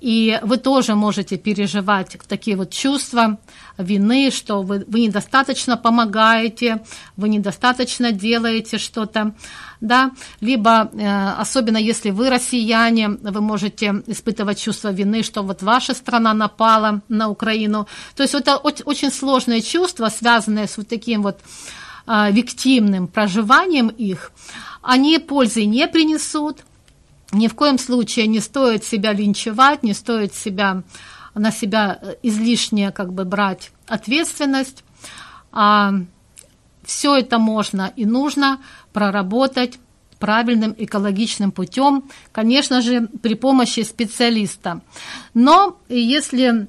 И 0.00 0.38
вы 0.42 0.56
тоже 0.56 0.94
можете 0.94 1.36
переживать 1.36 2.16
такие 2.26 2.56
вот 2.56 2.70
чувства 2.70 3.38
вины, 3.76 4.30
что 4.30 4.62
вы, 4.62 4.84
вы 4.88 5.00
недостаточно 5.00 5.76
помогаете, 5.76 6.82
вы 7.16 7.28
недостаточно 7.28 8.10
делаете 8.10 8.78
что-то, 8.78 9.34
да, 9.82 10.12
либо, 10.40 10.90
э, 10.92 11.30
особенно 11.38 11.76
если 11.76 12.10
вы 12.10 12.30
россияне, 12.30 13.08
вы 13.08 13.40
можете 13.42 14.02
испытывать 14.06 14.58
чувство 14.58 14.90
вины, 14.90 15.22
что 15.22 15.42
вот 15.42 15.62
ваша 15.62 15.92
страна 15.92 16.32
напала 16.32 17.02
на 17.08 17.28
Украину. 17.28 17.86
То 18.16 18.22
есть 18.22 18.34
это 18.34 18.56
очень 18.56 19.12
сложные 19.12 19.60
чувства, 19.60 20.08
связанные 20.08 20.66
с 20.66 20.78
вот 20.78 20.88
таким 20.88 21.22
вот 21.22 21.40
виктимным 22.06 23.06
проживанием 23.08 23.88
их, 23.88 24.32
они 24.82 25.18
пользы 25.18 25.64
не 25.64 25.86
принесут, 25.86 26.64
ни 27.32 27.48
в 27.48 27.54
коем 27.54 27.78
случае 27.78 28.26
не 28.26 28.40
стоит 28.40 28.84
себя 28.84 29.12
линчевать, 29.12 29.82
не 29.82 29.94
стоит 29.94 30.34
себя, 30.34 30.82
на 31.34 31.52
себя 31.52 31.98
э, 32.00 32.14
излишне 32.22 32.90
как 32.90 33.12
бы 33.12 33.24
брать 33.24 33.70
ответственность. 33.86 34.84
А 35.52 35.92
все 36.84 37.16
это 37.16 37.38
можно 37.38 37.92
и 37.94 38.04
нужно 38.04 38.60
проработать 38.92 39.78
правильным 40.18 40.74
экологичным 40.76 41.52
путем, 41.52 42.10
конечно 42.32 42.82
же, 42.82 43.08
при 43.22 43.34
помощи 43.34 43.80
специалиста. 43.80 44.80
Но 45.32 45.78
если 45.88 46.68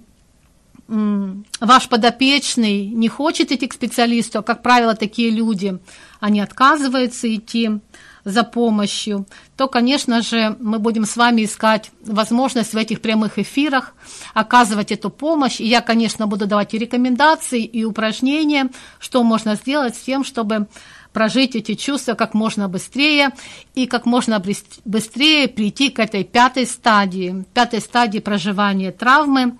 ваш 1.59 1.87
подопечный 1.87 2.87
не 2.87 3.07
хочет 3.07 3.51
идти 3.51 3.67
к 3.67 3.73
специалисту, 3.73 4.39
а, 4.39 4.43
как 4.43 4.61
правило, 4.61 4.93
такие 4.93 5.29
люди, 5.29 5.79
они 6.19 6.41
отказываются 6.41 7.33
идти, 7.33 7.79
за 8.23 8.43
помощью, 8.43 9.25
то, 9.57 9.67
конечно 9.67 10.21
же, 10.21 10.55
мы 10.59 10.79
будем 10.79 11.05
с 11.05 11.15
вами 11.17 11.43
искать 11.43 11.91
возможность 12.05 12.73
в 12.73 12.77
этих 12.77 13.01
прямых 13.01 13.39
эфирах 13.39 13.95
оказывать 14.33 14.91
эту 14.91 15.09
помощь. 15.09 15.59
И 15.59 15.65
я, 15.65 15.81
конечно, 15.81 16.27
буду 16.27 16.45
давать 16.45 16.73
и 16.73 16.77
рекомендации, 16.77 17.63
и 17.63 17.83
упражнения, 17.83 18.69
что 18.99 19.23
можно 19.23 19.55
сделать 19.55 19.95
с 19.95 20.01
тем, 20.01 20.23
чтобы 20.23 20.67
прожить 21.13 21.55
эти 21.55 21.73
чувства 21.75 22.13
как 22.13 22.33
можно 22.33 22.69
быстрее 22.69 23.31
и 23.75 23.85
как 23.85 24.05
можно 24.05 24.41
быстрее 24.85 25.47
прийти 25.47 25.89
к 25.89 25.99
этой 25.99 26.23
пятой 26.23 26.65
стадии, 26.65 27.43
пятой 27.53 27.81
стадии 27.81 28.19
проживания 28.19 28.91
травмы, 28.91 29.57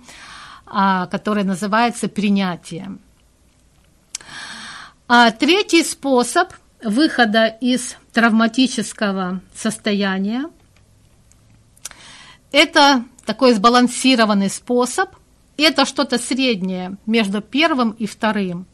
а, 0.74 1.06
которая 1.06 1.44
называется 1.44 2.08
принятие. 2.08 2.96
А 5.06 5.30
третий 5.30 5.84
способ 5.84 6.54
выхода 6.82 7.46
из 7.46 7.96
травматического 8.14 9.42
состояния. 9.54 10.46
Это 12.52 13.04
такой 13.26 13.52
сбалансированный 13.52 14.48
способ. 14.48 15.10
Это 15.58 15.84
что-то 15.84 16.18
среднее 16.18 16.96
между 17.04 17.42
первым 17.42 17.90
и 17.90 18.06
вторым. 18.06 18.66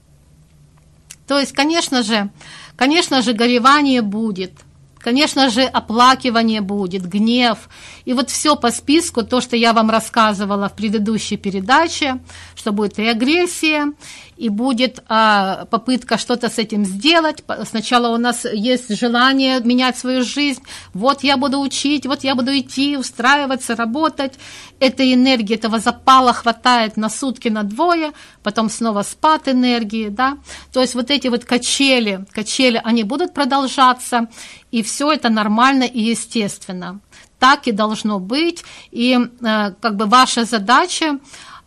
То 1.26 1.40
есть, 1.40 1.52
конечно 1.52 2.04
же, 2.04 2.30
конечно 2.76 3.22
же, 3.22 3.32
горевание 3.32 4.02
будет– 4.02 4.52
Конечно 5.00 5.48
же, 5.50 5.62
оплакивание 5.62 6.60
будет, 6.60 7.08
гнев. 7.08 7.68
И 8.04 8.12
вот 8.12 8.30
все 8.30 8.56
по 8.56 8.70
списку, 8.70 9.22
то, 9.22 9.40
что 9.40 9.56
я 9.56 9.72
вам 9.72 9.90
рассказывала 9.90 10.68
в 10.68 10.74
предыдущей 10.74 11.36
передаче, 11.36 12.20
что 12.54 12.72
будет 12.72 12.98
и 12.98 13.06
агрессия, 13.06 13.92
и 14.38 14.48
будет 14.48 15.02
а, 15.08 15.66
попытка 15.66 16.16
что-то 16.16 16.48
с 16.48 16.58
этим 16.58 16.84
сделать. 16.84 17.42
Сначала 17.64 18.14
у 18.14 18.18
нас 18.18 18.44
есть 18.44 18.96
желание 18.96 19.60
менять 19.60 19.98
свою 19.98 20.24
жизнь. 20.24 20.62
Вот 20.94 21.24
я 21.24 21.36
буду 21.36 21.60
учить, 21.60 22.06
вот 22.06 22.24
я 22.24 22.34
буду 22.34 22.56
идти, 22.56 22.96
устраиваться, 22.96 23.74
работать. 23.74 24.34
Этой 24.78 25.12
энергии, 25.12 25.56
этого 25.56 25.80
запала 25.80 26.32
хватает 26.32 26.96
на 26.96 27.10
сутки, 27.10 27.48
на 27.48 27.64
двое, 27.64 28.12
потом 28.44 28.70
снова 28.70 29.02
спад 29.02 29.48
энергии, 29.48 30.08
да. 30.08 30.38
То 30.72 30.80
есть 30.80 30.94
вот 30.94 31.10
эти 31.10 31.26
вот 31.26 31.44
качели, 31.44 32.24
качели, 32.32 32.80
они 32.84 33.02
будут 33.02 33.34
продолжаться, 33.34 34.28
и 34.70 34.82
все 34.82 35.12
это 35.12 35.28
нормально 35.28 35.84
и 35.84 36.00
естественно. 36.00 37.00
Так 37.38 37.66
и 37.66 37.72
должно 37.72 38.18
быть, 38.18 38.64
и 38.90 39.16
э, 39.16 39.70
как 39.80 39.96
бы 39.96 40.06
ваша 40.06 40.44
задача 40.44 41.18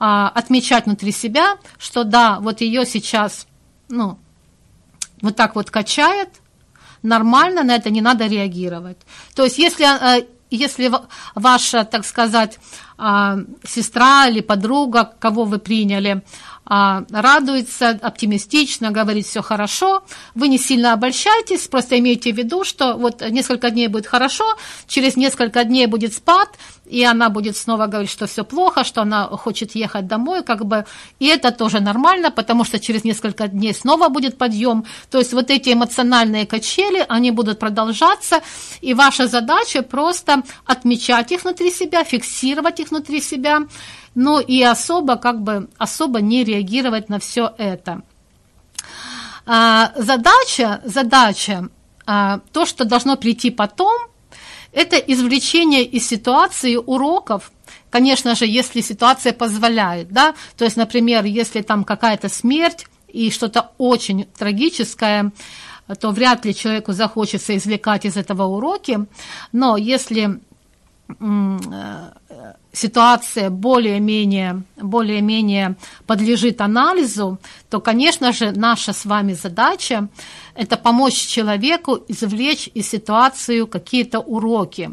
а, 0.03 0.29
отмечать 0.29 0.87
внутри 0.87 1.11
себя, 1.11 1.57
что 1.77 2.03
да, 2.03 2.39
вот 2.39 2.61
ее 2.61 2.87
сейчас, 2.87 3.45
ну, 3.87 4.17
вот 5.21 5.35
так 5.35 5.53
вот 5.53 5.69
качает, 5.69 6.29
нормально, 7.03 7.61
на 7.63 7.75
это 7.75 7.91
не 7.91 8.01
надо 8.01 8.25
реагировать. 8.25 8.97
То 9.35 9.43
есть 9.43 9.59
если, 9.59 9.85
э, 9.85 10.25
если 10.49 10.91
ваша, 11.35 11.85
так 11.85 12.03
сказать, 12.03 12.57
а, 12.97 13.37
сестра 13.63 14.27
или 14.27 14.41
подруга, 14.41 15.13
кого 15.19 15.43
вы 15.43 15.59
приняли, 15.59 16.23
радуется, 16.65 17.89
оптимистично, 18.01 18.91
говорит 18.91 19.25
все 19.25 19.41
хорошо. 19.41 20.03
Вы 20.35 20.47
не 20.47 20.57
сильно 20.57 20.93
обольщайтесь, 20.93 21.67
просто 21.67 21.99
имейте 21.99 22.31
в 22.31 22.37
виду, 22.37 22.63
что 22.63 22.93
вот 22.93 23.21
несколько 23.29 23.71
дней 23.71 23.87
будет 23.87 24.07
хорошо, 24.07 24.45
через 24.87 25.15
несколько 25.17 25.63
дней 25.63 25.87
будет 25.87 26.13
спад, 26.13 26.49
и 26.85 27.03
она 27.03 27.29
будет 27.29 27.57
снова 27.57 27.87
говорить, 27.87 28.11
что 28.11 28.27
все 28.27 28.43
плохо, 28.43 28.83
что 28.83 29.01
она 29.01 29.25
хочет 29.25 29.75
ехать 29.75 30.07
домой, 30.07 30.43
как 30.43 30.65
бы, 30.65 30.85
и 31.19 31.27
это 31.27 31.51
тоже 31.51 31.79
нормально, 31.79 32.31
потому 32.31 32.63
что 32.63 32.79
через 32.79 33.03
несколько 33.03 33.47
дней 33.47 33.73
снова 33.73 34.09
будет 34.09 34.37
подъем. 34.37 34.85
То 35.09 35.17
есть 35.17 35.33
вот 35.33 35.49
эти 35.49 35.73
эмоциональные 35.73 36.45
качели, 36.45 37.05
они 37.09 37.31
будут 37.31 37.59
продолжаться, 37.59 38.41
и 38.81 38.93
ваша 38.93 39.27
задача 39.27 39.81
просто 39.81 40.43
отмечать 40.65 41.31
их 41.31 41.43
внутри 41.43 41.71
себя, 41.71 42.03
фиксировать 42.03 42.79
их 42.79 42.91
внутри 42.91 43.21
себя, 43.21 43.61
ну 44.15 44.39
и 44.39 44.61
особо 44.61 45.15
как 45.15 45.41
бы 45.41 45.69
особо 45.77 46.21
не 46.21 46.43
реагировать 46.43 47.09
на 47.09 47.19
все 47.19 47.53
это. 47.57 48.01
А, 49.45 49.91
задача, 49.95 50.81
задача, 50.85 51.69
а, 52.05 52.39
то, 52.51 52.65
что 52.65 52.85
должно 52.85 53.15
прийти 53.15 53.49
потом, 53.49 54.01
это 54.71 54.95
извлечение 54.97 55.83
из 55.83 56.07
ситуации 56.07 56.75
уроков, 56.75 57.51
конечно 57.89 58.35
же, 58.35 58.45
если 58.45 58.81
ситуация 58.81 59.33
позволяет, 59.33 60.11
да, 60.11 60.33
то 60.57 60.63
есть, 60.63 60.77
например, 60.77 61.25
если 61.25 61.61
там 61.61 61.83
какая-то 61.83 62.29
смерть 62.29 62.87
и 63.07 63.31
что-то 63.31 63.71
очень 63.77 64.25
трагическое, 64.37 65.31
то 65.99 66.11
вряд 66.11 66.45
ли 66.45 66.55
человеку 66.55 66.93
захочется 66.93 67.55
извлекать 67.57 68.05
из 68.05 68.15
этого 68.15 68.43
уроки, 68.43 68.99
но 69.51 69.75
если 69.75 70.39
ситуация 72.73 73.49
более-менее 73.49 74.63
более-менее 74.77 75.75
подлежит 76.07 76.61
анализу, 76.61 77.37
то, 77.69 77.79
конечно 77.79 78.31
же, 78.31 78.51
наша 78.51 78.93
с 78.93 79.05
вами 79.05 79.33
задача– 79.33 80.07
это 80.55 80.77
помочь 80.77 81.15
человеку 81.15 81.99
извлечь 82.07 82.69
из 82.73 82.89
ситуации 82.89 83.65
какие-то 83.65 84.19
уроки. 84.19 84.91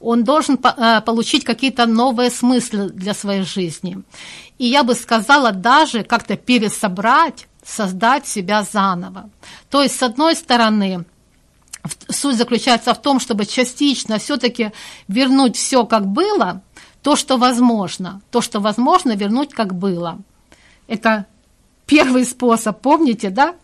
Он 0.00 0.24
должен 0.24 0.58
э, 0.62 1.00
получить 1.00 1.44
какие-то 1.44 1.86
новые 1.86 2.30
смыслы 2.30 2.90
для 2.90 3.14
своей 3.14 3.42
жизни. 3.42 4.02
И 4.58 4.66
я 4.66 4.82
бы 4.82 4.94
сказала, 4.94 5.52
даже 5.52 6.02
как-то 6.02 6.36
пересобрать, 6.36 7.48
создать 7.64 8.26
себя 8.26 8.62
заново. 8.62 9.30
То 9.70 9.82
есть, 9.82 9.96
с 9.98 10.02
одной 10.02 10.36
стороны, 10.36 11.04
суть 12.08 12.36
заключается 12.36 12.94
в 12.94 13.02
том, 13.02 13.20
чтобы 13.20 13.46
частично 13.46 14.18
все-таки 14.18 14.72
вернуть 15.08 15.56
все, 15.56 15.84
как 15.84 16.06
было– 16.06 16.62
то, 17.04 17.16
что 17.16 17.36
возможно, 17.36 18.22
то, 18.30 18.40
что 18.40 18.60
возможно 18.60 19.14
вернуть 19.14 19.52
как 19.52 19.74
было. 19.74 20.18
Это 20.86 21.26
первый 21.84 22.24
способ, 22.24 22.80
помните, 22.80 23.28
да? 23.28 23.56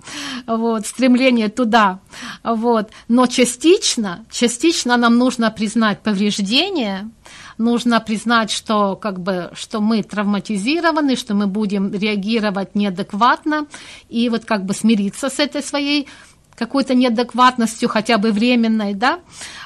Вот, 0.47 0.87
стремление 0.87 1.49
туда. 1.49 2.01
Вот. 2.45 2.91
Но 3.09 3.27
частично, 3.27 4.27
частично 4.31 4.99
нам 4.99 5.17
нужно 5.17 5.51
признать 5.51 6.01
повреждения, 6.01 7.11
нужно 7.57 8.01
признать, 8.01 8.51
что, 8.51 8.95
как 8.95 9.21
бы, 9.21 9.51
что 9.55 9.81
мы 9.81 10.03
травматизированы, 10.03 11.17
что 11.17 11.35
мы 11.35 11.47
будем 11.47 11.93
реагировать 11.95 12.75
неадекватно, 12.75 13.67
и 14.11 14.29
вот 14.29 14.45
как 14.45 14.67
бы 14.67 14.75
смириться 14.75 15.31
с 15.31 15.39
этой 15.39 15.63
своей 15.63 16.09
какой-то 16.61 16.95
неадекватностью, 16.95 17.89
хотя 17.89 18.19
бы 18.19 18.33
временной, 18.33 18.93
да, 18.93 19.21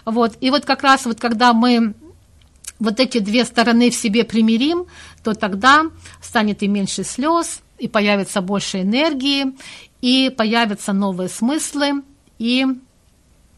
вот, 0.05 0.39
и 0.41 0.51
вот 0.51 0.65
как 0.65 0.85
раз 0.85 1.07
вот 1.07 1.19
когда 1.19 1.53
мы 1.53 1.95
вот 2.79 3.01
эти 3.01 3.19
две 3.19 3.45
стороны 3.45 3.91
в 3.91 3.97
себе 3.97 4.23
примирим, 4.23 4.87
то 5.25 5.35
тогда 5.35 5.87
станет 6.23 6.63
и 6.63 6.69
меньше 6.69 7.03
слез, 7.03 7.63
и 7.79 7.89
появится 7.89 8.41
больше 8.41 8.83
энергии, 8.83 9.57
и 10.03 10.31
появятся 10.31 10.93
новые 10.93 11.29
смыслы, 11.29 12.05
и 12.39 12.65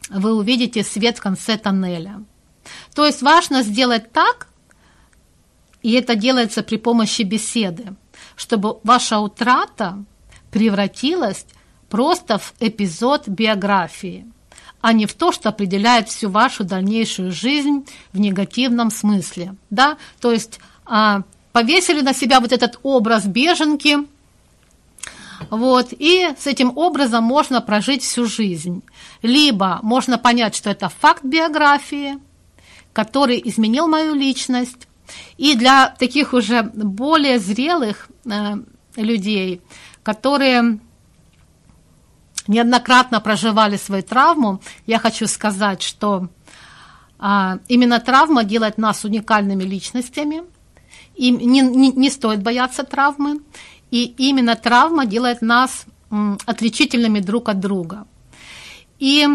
вы 0.09 0.35
увидите 0.35 0.83
свет 0.83 1.19
в 1.19 1.21
конце 1.21 1.59
тоннеля. 1.59 2.25
То 2.95 3.05
есть 3.05 3.21
важно 3.21 3.63
сделать 3.63 4.13
так, 4.13 4.49
и 5.83 5.93
это 5.93 6.15
делается 6.15 6.63
при 6.63 6.77
помощи 6.79 7.21
беседы, 7.21 7.97
чтобы 8.35 8.79
ваша 8.83 9.19
утрата 9.19 10.03
превратилась 10.51 11.45
просто 11.89 12.39
в 12.39 12.55
эпизод 12.61 13.29
биографии– 13.29 14.27
а 14.87 14.93
не 14.93 15.07
в 15.07 15.15
то, 15.15 15.33
что 15.33 15.49
определяет 15.49 16.09
всю 16.09 16.31
вашу 16.31 16.63
дальнейшую 16.63 17.33
жизнь 17.33 17.87
в 18.13 18.21
негативном 18.21 18.93
смысле. 18.93 19.57
Да? 19.69 19.97
То 20.21 20.31
есть 20.31 20.61
а, 20.85 21.23
повесили 21.51 22.03
на 22.03 22.15
себя 22.15 22.39
вот 22.39 22.53
этот 22.53 22.79
образ 22.85 23.27
беженки, 23.27 23.99
вот, 25.51 25.89
и 25.91 26.31
с 26.39 26.47
этим 26.47 26.73
образом 26.77 27.25
можно 27.25 27.61
прожить 27.61 28.05
всю 28.05 28.27
жизнь. 28.27 28.85
Либо 29.23 29.81
можно 29.83 30.19
понять, 30.19 30.55
что 30.55 30.71
это 30.71 30.89
факт 30.89 31.25
биографии, 31.25 32.19
который 32.93 33.43
изменил 33.45 33.89
мою 33.89 34.15
личность, 34.15 34.87
и 35.37 35.55
для 35.55 35.95
таких 35.99 36.33
уже 36.33 36.63
более 36.63 37.41
зрелых 37.41 38.09
э, 38.25 38.55
людей, 38.97 39.61
которые 40.03 40.79
неоднократно 42.49 43.21
проживали 43.21 43.77
свою 43.77 44.03
травму, 44.03 44.61
я 44.87 44.99
хочу 44.99 45.27
сказать, 45.27 45.83
что 45.83 46.29
а, 47.19 47.59
именно 47.69 48.01
травма 48.01 48.45
делает 48.45 48.79
нас 48.79 49.05
уникальными 49.05 49.65
личностями, 49.65 50.43
и 51.15 51.31
не, 51.31 51.61
не, 51.61 51.93
не 51.93 52.11
стоит 52.11 52.43
бояться 52.43 52.85
травмы, 52.85 53.41
и 53.91 54.05
именно 54.19 54.55
травма 54.55 55.07
делает 55.07 55.43
нас 55.43 55.87
м, 56.11 56.39
отличительными 56.45 57.21
друг 57.21 57.49
от 57.49 57.61
друга. 57.61 58.07
И 58.99 59.27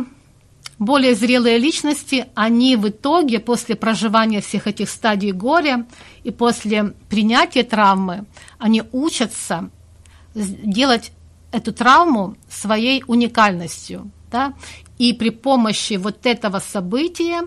более 0.78 1.15
зрелые 1.15 1.58
личности, 1.58 2.28
они 2.34 2.76
в 2.76 2.89
итоге 2.89 3.39
после 3.39 3.76
проживания 3.76 4.41
всех 4.41 4.67
этих 4.67 4.89
стадий 4.89 5.32
горя 5.32 5.86
и 6.24 6.32
после 6.32 6.93
принятия 7.10 7.63
травмы, 7.63 8.26
они 8.58 8.84
учатся 8.91 9.69
делать 10.34 11.12
эту 11.51 11.73
травму 11.73 12.35
своей 12.49 13.03
уникальностью. 13.07 14.09
Да? 14.31 14.53
И 14.97 15.13
при 15.13 15.29
помощи 15.29 15.93
вот 15.93 16.25
этого 16.25 16.59
события 16.59 17.43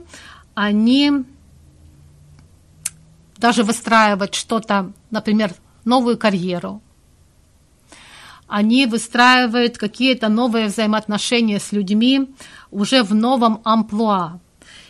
они 0.55 1.25
даже 3.39 3.63
выстраивают 3.63 4.35
что-то, 4.35 4.93
например, 5.11 5.55
новую 5.85 6.17
карьеру. 6.19 6.83
Они 8.47 8.87
выстраивают 8.87 9.79
какие-то 9.79 10.29
новые 10.29 10.67
взаимоотношения 10.67 11.59
с 11.59 11.73
людьми 11.73 12.29
уже 12.71 13.03
в 13.03 13.15
новом 13.15 13.61
амплуа. 13.65 14.39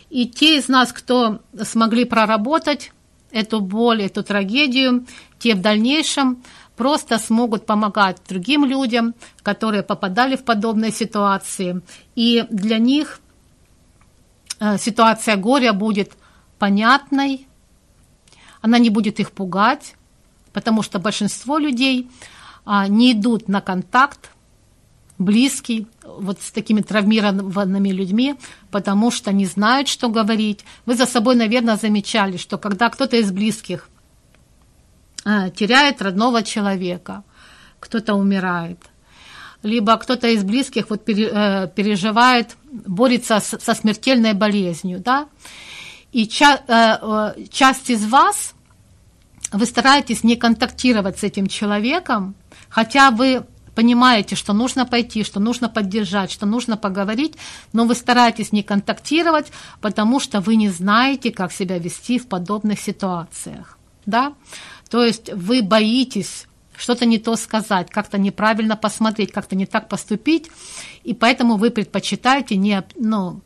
И 0.09 0.27
те 0.27 0.57
из 0.57 0.67
нас, 0.67 0.91
кто 0.91 1.41
смогли 1.63 2.05
проработать 2.05 2.91
эту 3.31 3.61
боль, 3.61 4.03
эту 4.03 4.23
трагедию, 4.23 5.05
те 5.39 5.55
в 5.55 5.61
дальнейшем 5.61 6.43
просто 6.75 7.17
смогут 7.19 7.65
помогать 7.65 8.17
другим 8.27 8.65
людям, 8.65 9.15
которые 9.43 9.83
попадали 9.83 10.35
в 10.35 10.43
подобные 10.43 10.91
ситуации. 10.91 11.81
И 12.15 12.45
для 12.49 12.77
них 12.77 13.19
э, 14.59 14.77
ситуация 14.77 15.35
горя 15.37 15.73
будет 15.73 16.13
понятной, 16.59 17.47
она 18.61 18.79
не 18.79 18.89
будет 18.89 19.19
их 19.19 19.31
пугать, 19.31 19.95
потому 20.53 20.81
что 20.81 20.99
большинство 20.99 21.57
людей 21.59 22.09
а, 22.65 22.87
не 22.87 23.11
идут 23.11 23.47
на 23.47 23.61
контакт 23.61 24.31
близкий 25.17 25.87
вот 26.03 26.41
с 26.41 26.51
такими 26.51 26.81
травмированными 26.81 27.89
людьми, 27.89 28.35
потому 28.71 29.11
что 29.11 29.31
не 29.31 29.45
знают, 29.45 29.87
что 29.87 30.09
говорить. 30.09 30.65
Вы 30.85 30.95
за 30.95 31.05
собой, 31.05 31.35
наверное, 31.35 31.77
замечали, 31.77 32.37
что 32.37 32.57
когда 32.57 32.89
кто-то 32.89 33.17
из 33.17 33.31
близких 33.31 33.89
теряет 35.25 36.01
родного 36.01 36.43
человека, 36.43 37.23
кто-то 37.79 38.13
умирает, 38.13 38.79
либо 39.65 39.97
кто-то 39.97 40.27
из 40.27 40.43
близких 40.43 40.89
вот 40.89 41.09
э, 41.09 41.69
переживает, 41.75 42.55
борется 42.71 43.39
со 43.39 43.73
смертельной 43.73 44.33
болезнью, 44.33 44.99
да, 44.99 45.27
и 46.11 46.27
ча 46.27 46.61
э, 46.67 47.33
э, 47.37 47.47
часть 47.49 47.89
из 47.89 48.05
вас, 48.05 48.53
вы 49.51 49.65
стараетесь 49.65 50.23
не 50.23 50.35
контактировать 50.35 51.19
с 51.19 51.23
этим 51.23 51.47
человеком, 51.47 52.35
хотя 52.69 53.11
вы 53.11 53.43
понимаете, 53.73 54.35
что 54.35 54.53
нужно 54.53 54.85
пойти, 54.85 55.23
что 55.23 55.39
нужно 55.39 55.67
поддержать, 55.67 56.31
что 56.31 56.45
нужно 56.45 56.77
поговорить, 56.77 57.35
но 57.73 57.85
вы 57.85 57.95
стараетесь 57.95 58.51
не 58.51 58.63
контактировать, 58.63 59.51
потому 59.81 60.19
что 60.19 60.41
вы 60.41 60.55
не 60.55 60.69
знаете, 60.69 61.31
как 61.31 61.51
себя 61.51 61.77
вести 61.79 62.17
в 62.19 62.27
подобных 62.27 62.79
ситуациях. 62.79 63.77
Да? 64.05 64.33
То 64.89 65.03
есть 65.03 65.31
вы 65.33 65.63
боитесь 65.63 66.47
что-то 66.77 67.05
не 67.05 67.19
то 67.19 67.35
сказать, 67.35 67.89
как-то 67.89 68.17
неправильно 68.17 68.75
посмотреть, 68.75 69.31
как-то 69.31 69.55
не 69.55 69.65
так 69.65 69.87
поступить, 69.87 70.51
и 71.03 71.13
поэтому 71.13 71.57
вы 71.57 71.71
предпочитаете 71.71 72.57
не, 72.57 72.83
ну, 72.95 73.41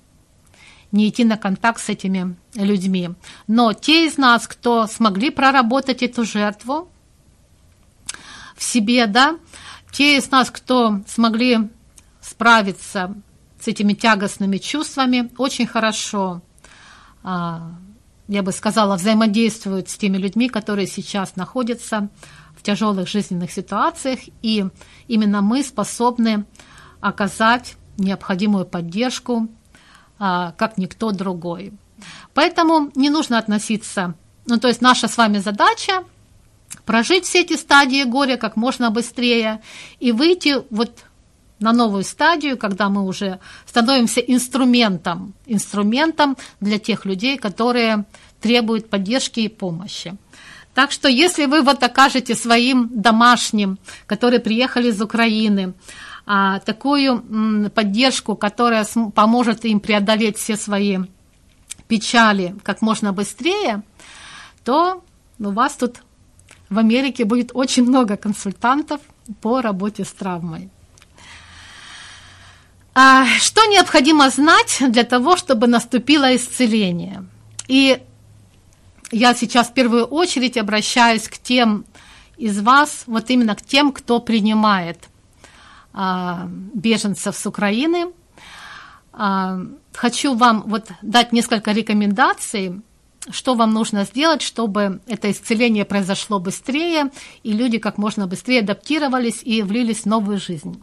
не 0.92 1.10
идти 1.10 1.24
на 1.24 1.38
контакт 1.38 1.82
с 1.82 1.90
этими 1.90 2.36
людьми. 2.56 3.12
Но 3.48 3.74
те 3.74 4.08
из 4.08 4.18
нас, 4.18 4.48
кто 4.48 4.88
смогли 4.88 5.30
проработать 5.30 6.02
эту 6.02 6.26
жертву 6.26 6.90
в 8.56 8.64
себе, 8.64 9.06
да, 9.08 9.38
те 9.92 10.18
из 10.18 10.30
нас, 10.32 10.50
кто 10.52 11.02
смогли 11.08 11.70
справиться 12.22 13.16
с 13.60 13.68
этими 13.68 13.94
тягостными 13.94 14.58
чувствами, 14.58 15.30
очень 15.38 15.68
хорошо 15.68 16.42
а, 17.24 17.76
я 18.30 18.44
бы 18.44 18.52
сказала, 18.52 18.96
взаимодействуют 18.96 19.90
с 19.90 19.98
теми 19.98 20.18
людьми, 20.18 20.50
которые 20.50 20.86
сейчас 20.86 21.36
находятся 21.36 22.10
в 22.56 22.62
тяжелых 22.62 23.08
жизненных 23.08 23.52
ситуациях, 23.52 24.20
и 24.44 24.66
именно 25.08 25.42
мы 25.42 25.64
способны 25.64 26.46
оказать 27.02 27.76
необходимую 27.98 28.66
поддержку, 28.66 29.48
а, 30.20 30.52
как 30.52 30.78
никто 30.78 31.12
другой. 31.12 31.74
Поэтому 32.36 32.92
не 32.94 33.10
нужно 33.10 33.40
относиться, 33.40 34.14
ну 34.46 34.60
то 34.60 34.68
есть 34.68 34.82
наша 34.82 35.08
с 35.08 35.18
вами 35.18 35.40
задача 35.40 36.04
прожить 36.86 37.26
все 37.26 37.42
эти 37.42 37.58
стадии 37.58 38.04
горя 38.04 38.38
как 38.38 38.56
можно 38.56 38.92
быстрее 38.92 39.60
и 40.00 40.12
выйти 40.12 40.64
вот 40.70 41.04
на 41.60 41.74
новую 41.74 42.04
стадию, 42.04 42.58
когда 42.58 42.90
мы 42.90 43.06
уже 43.06 43.40
становимся 43.66 44.22
инструментом, 44.22 45.34
инструментом 45.46 46.38
для 46.60 46.80
тех 46.80 47.06
людей, 47.06 47.38
которые 47.38 48.06
требуют 48.42 48.90
поддержки 48.90 49.42
и 49.42 49.50
помощи. 49.50 50.16
Так 50.74 50.92
что 50.92 51.10
если 51.10 51.46
вы 51.46 51.62
вот 51.62 51.84
окажете 51.84 52.36
своим 52.36 52.90
домашним, 52.94 53.80
которые 54.06 54.40
приехали 54.40 54.90
из 54.90 55.02
Украины, 55.02 55.74
а, 56.26 56.60
такую 56.60 57.70
поддержку, 57.74 58.36
которая 58.36 58.86
поможет 59.14 59.66
им 59.66 59.80
преодолеть 59.80 60.38
все 60.38 60.56
свои 60.56 61.00
печали 61.88 62.56
как 62.64 62.82
можно 62.82 63.12
быстрее, 63.14 63.82
то 64.64 65.04
у 65.40 65.50
вас 65.50 65.76
тут 65.76 66.04
в 66.70 66.78
Америке 66.78 67.26
будет 67.26 67.52
очень 67.54 67.84
много 67.84 68.16
консультантов 68.16 69.02
по 69.42 69.62
работе 69.62 70.06
с 70.06 70.12
травмой. 70.12 70.70
А 72.94 73.26
что 73.26 73.66
необходимо 73.66 74.30
знать 74.30 74.78
для 74.80 75.04
того, 75.04 75.38
чтобы 75.38 75.68
наступило 75.68 76.36
исцеление? 76.36 77.26
И 77.68 78.02
я 79.12 79.34
сейчас 79.34 79.70
в 79.70 79.74
первую 79.74 80.06
очередь 80.06 80.58
обращаюсь 80.58 81.28
к 81.28 81.38
тем 81.38 81.86
из 82.38 82.60
вас, 82.60 83.04
вот 83.06 83.30
именно 83.30 83.56
к 83.56 83.62
тем, 83.62 83.92
кто 83.92 84.20
принимает 84.20 85.10
а, 85.94 86.48
беженцев 86.74 87.36
с 87.36 87.46
Украины. 87.46 88.12
А, 89.14 89.60
хочу 89.94 90.36
вам 90.36 90.64
вот 90.66 90.88
дать 91.02 91.32
несколько 91.34 91.72
рекомендаций, 91.72 92.82
что 93.30 93.56
вам 93.56 93.74
нужно 93.74 94.06
сделать, 94.06 94.42
чтобы 94.42 95.02
это 95.08 95.30
исцеление 95.30 95.86
произошло 95.86 96.40
быстрее, 96.40 97.12
и 97.44 97.52
люди 97.52 97.78
как 97.78 97.98
можно 97.98 98.28
быстрее 98.28 98.62
адаптировались 98.62 99.42
и 99.44 99.62
влились 99.62 100.02
в 100.02 100.06
новую 100.06 100.40
жизнь. 100.40 100.82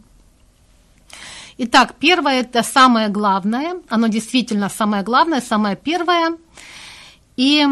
Итак, 1.59 1.95
первое– 1.99 2.41
это 2.41 2.61
самое 2.61 3.09
главное, 3.09 3.81
оно 3.89 4.07
действительно 4.07 4.69
самое 4.69 5.03
главное, 5.03 5.41
самое 5.41 5.75
первое, 5.75 6.37
и 7.35 7.65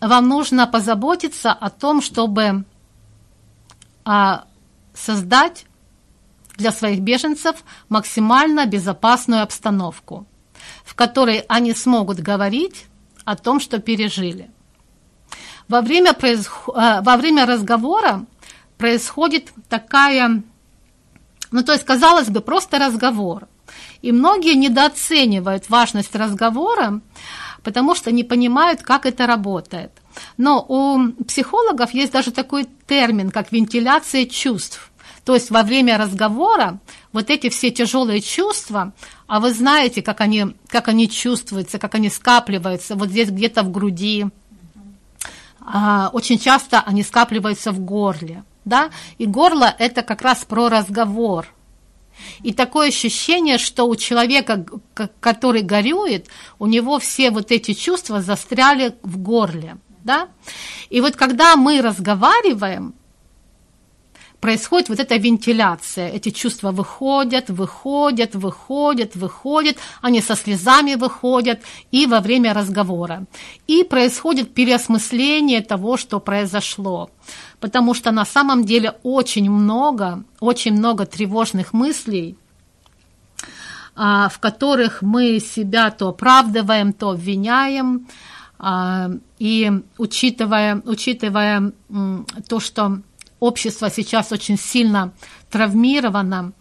вам 0.00 0.28
нужно 0.28 0.66
позаботиться 0.66 1.52
о 1.52 1.70
том, 1.70 2.02
чтобы 2.02 2.64
а, 4.04 4.46
создать 4.94 5.66
для 6.56 6.72
своих 6.72 7.00
беженцев 7.00 7.56
максимально 7.88 8.66
безопасную 8.66 9.42
обстановку, 9.42 10.26
в 10.84 10.94
которой 10.94 11.44
они 11.48 11.74
смогут 11.74 12.18
говорить 12.18 12.86
о 13.24 13.36
том, 13.36 13.60
что 13.60 13.78
пережили. 13.78 14.50
Во 15.68 15.82
время, 15.82 16.14
произх... 16.14 16.68
Э, 16.74 17.00
во 17.02 17.16
время 17.16 17.46
разговора 17.46 18.26
происходит 18.76 19.52
такая, 19.68 20.42
ну 21.50 21.62
то 21.62 21.72
есть, 21.72 21.84
казалось 21.84 22.28
бы, 22.28 22.40
просто 22.40 22.78
разговор. 22.78 23.48
И 24.02 24.12
многие 24.12 24.54
недооценивают 24.54 25.68
важность 25.68 26.14
разговора, 26.14 27.00
потому 27.62 27.94
что 27.94 28.10
не 28.10 28.24
понимают, 28.24 28.82
как 28.82 29.06
это 29.06 29.26
работает. 29.26 29.90
Но 30.36 30.64
у 30.68 31.24
психологов 31.24 31.94
есть 31.94 32.12
даже 32.12 32.30
такой 32.30 32.66
термин, 32.86 33.30
как 33.30 33.52
вентиляция 33.52 34.26
чувств. 34.26 34.90
То 35.24 35.34
есть 35.34 35.50
во 35.50 35.62
время 35.62 35.98
разговора 35.98 36.78
вот 37.12 37.28
эти 37.28 37.50
все 37.50 37.70
тяжелые 37.70 38.22
чувства, 38.22 38.94
а 39.26 39.40
вы 39.40 39.52
знаете, 39.52 40.00
как 40.00 40.22
они, 40.22 40.56
как 40.68 40.88
они 40.88 41.08
чувствуются, 41.10 41.78
как 41.78 41.94
они 41.94 42.08
скапливаются 42.08 42.96
вот 42.96 43.10
здесь 43.10 43.28
где-то 43.28 43.62
в 43.62 43.70
груди, 43.70 44.26
а, 45.60 46.08
очень 46.14 46.38
часто 46.38 46.80
они 46.80 47.02
скапливаются 47.02 47.72
в 47.72 47.80
горле, 47.80 48.42
да, 48.68 48.90
и 49.18 49.26
горло 49.26 49.74
это 49.78 50.02
как 50.02 50.22
раз 50.22 50.44
про 50.44 50.68
разговор. 50.68 51.46
И 52.42 52.52
такое 52.52 52.88
ощущение, 52.88 53.58
что 53.58 53.84
у 53.84 53.96
человека, 53.96 54.64
который 55.20 55.62
горюет, 55.62 56.26
у 56.58 56.66
него 56.66 56.98
все 56.98 57.30
вот 57.30 57.52
эти 57.52 57.74
чувства 57.74 58.20
застряли 58.20 58.94
в 59.02 59.18
горле, 59.18 59.78
да. 60.04 60.28
И 60.90 61.00
вот 61.00 61.16
когда 61.16 61.56
мы 61.56 61.80
разговариваем, 61.80 62.94
происходит 64.40 64.88
вот 64.88 65.00
эта 65.00 65.16
вентиляция. 65.16 66.08
Эти 66.08 66.30
чувства 66.30 66.70
выходят, 66.70 67.50
выходят, 67.50 68.34
выходят, 68.34 69.16
выходят, 69.16 69.76
они 70.00 70.20
со 70.20 70.36
слезами 70.36 70.94
выходят 70.94 71.60
и 71.90 72.06
во 72.06 72.20
время 72.20 72.54
разговора. 72.54 73.26
И 73.66 73.84
происходит 73.84 74.54
переосмысление 74.54 75.60
того, 75.60 75.96
что 75.96 76.20
произошло. 76.20 77.10
Потому 77.60 77.94
что 77.94 78.12
на 78.12 78.24
самом 78.24 78.64
деле 78.64 78.94
очень 79.02 79.50
много, 79.50 80.24
очень 80.40 80.72
много 80.72 81.06
тревожных 81.06 81.72
мыслей, 81.72 82.36
а, 83.96 84.28
в 84.28 84.38
которых 84.38 85.02
мы 85.02 85.40
себя 85.40 85.90
то 85.90 86.08
оправдываем, 86.08 86.92
то 86.92 87.10
обвиняем, 87.10 88.06
а, 88.60 89.10
и 89.40 89.72
учитывая, 89.98 90.80
учитывая 90.84 91.72
то, 92.48 92.60
что 92.60 93.02
общество 93.40 93.90
сейчас 93.90 94.32
очень 94.32 94.58
сильно 94.58 95.12
травмировано, 95.50 96.52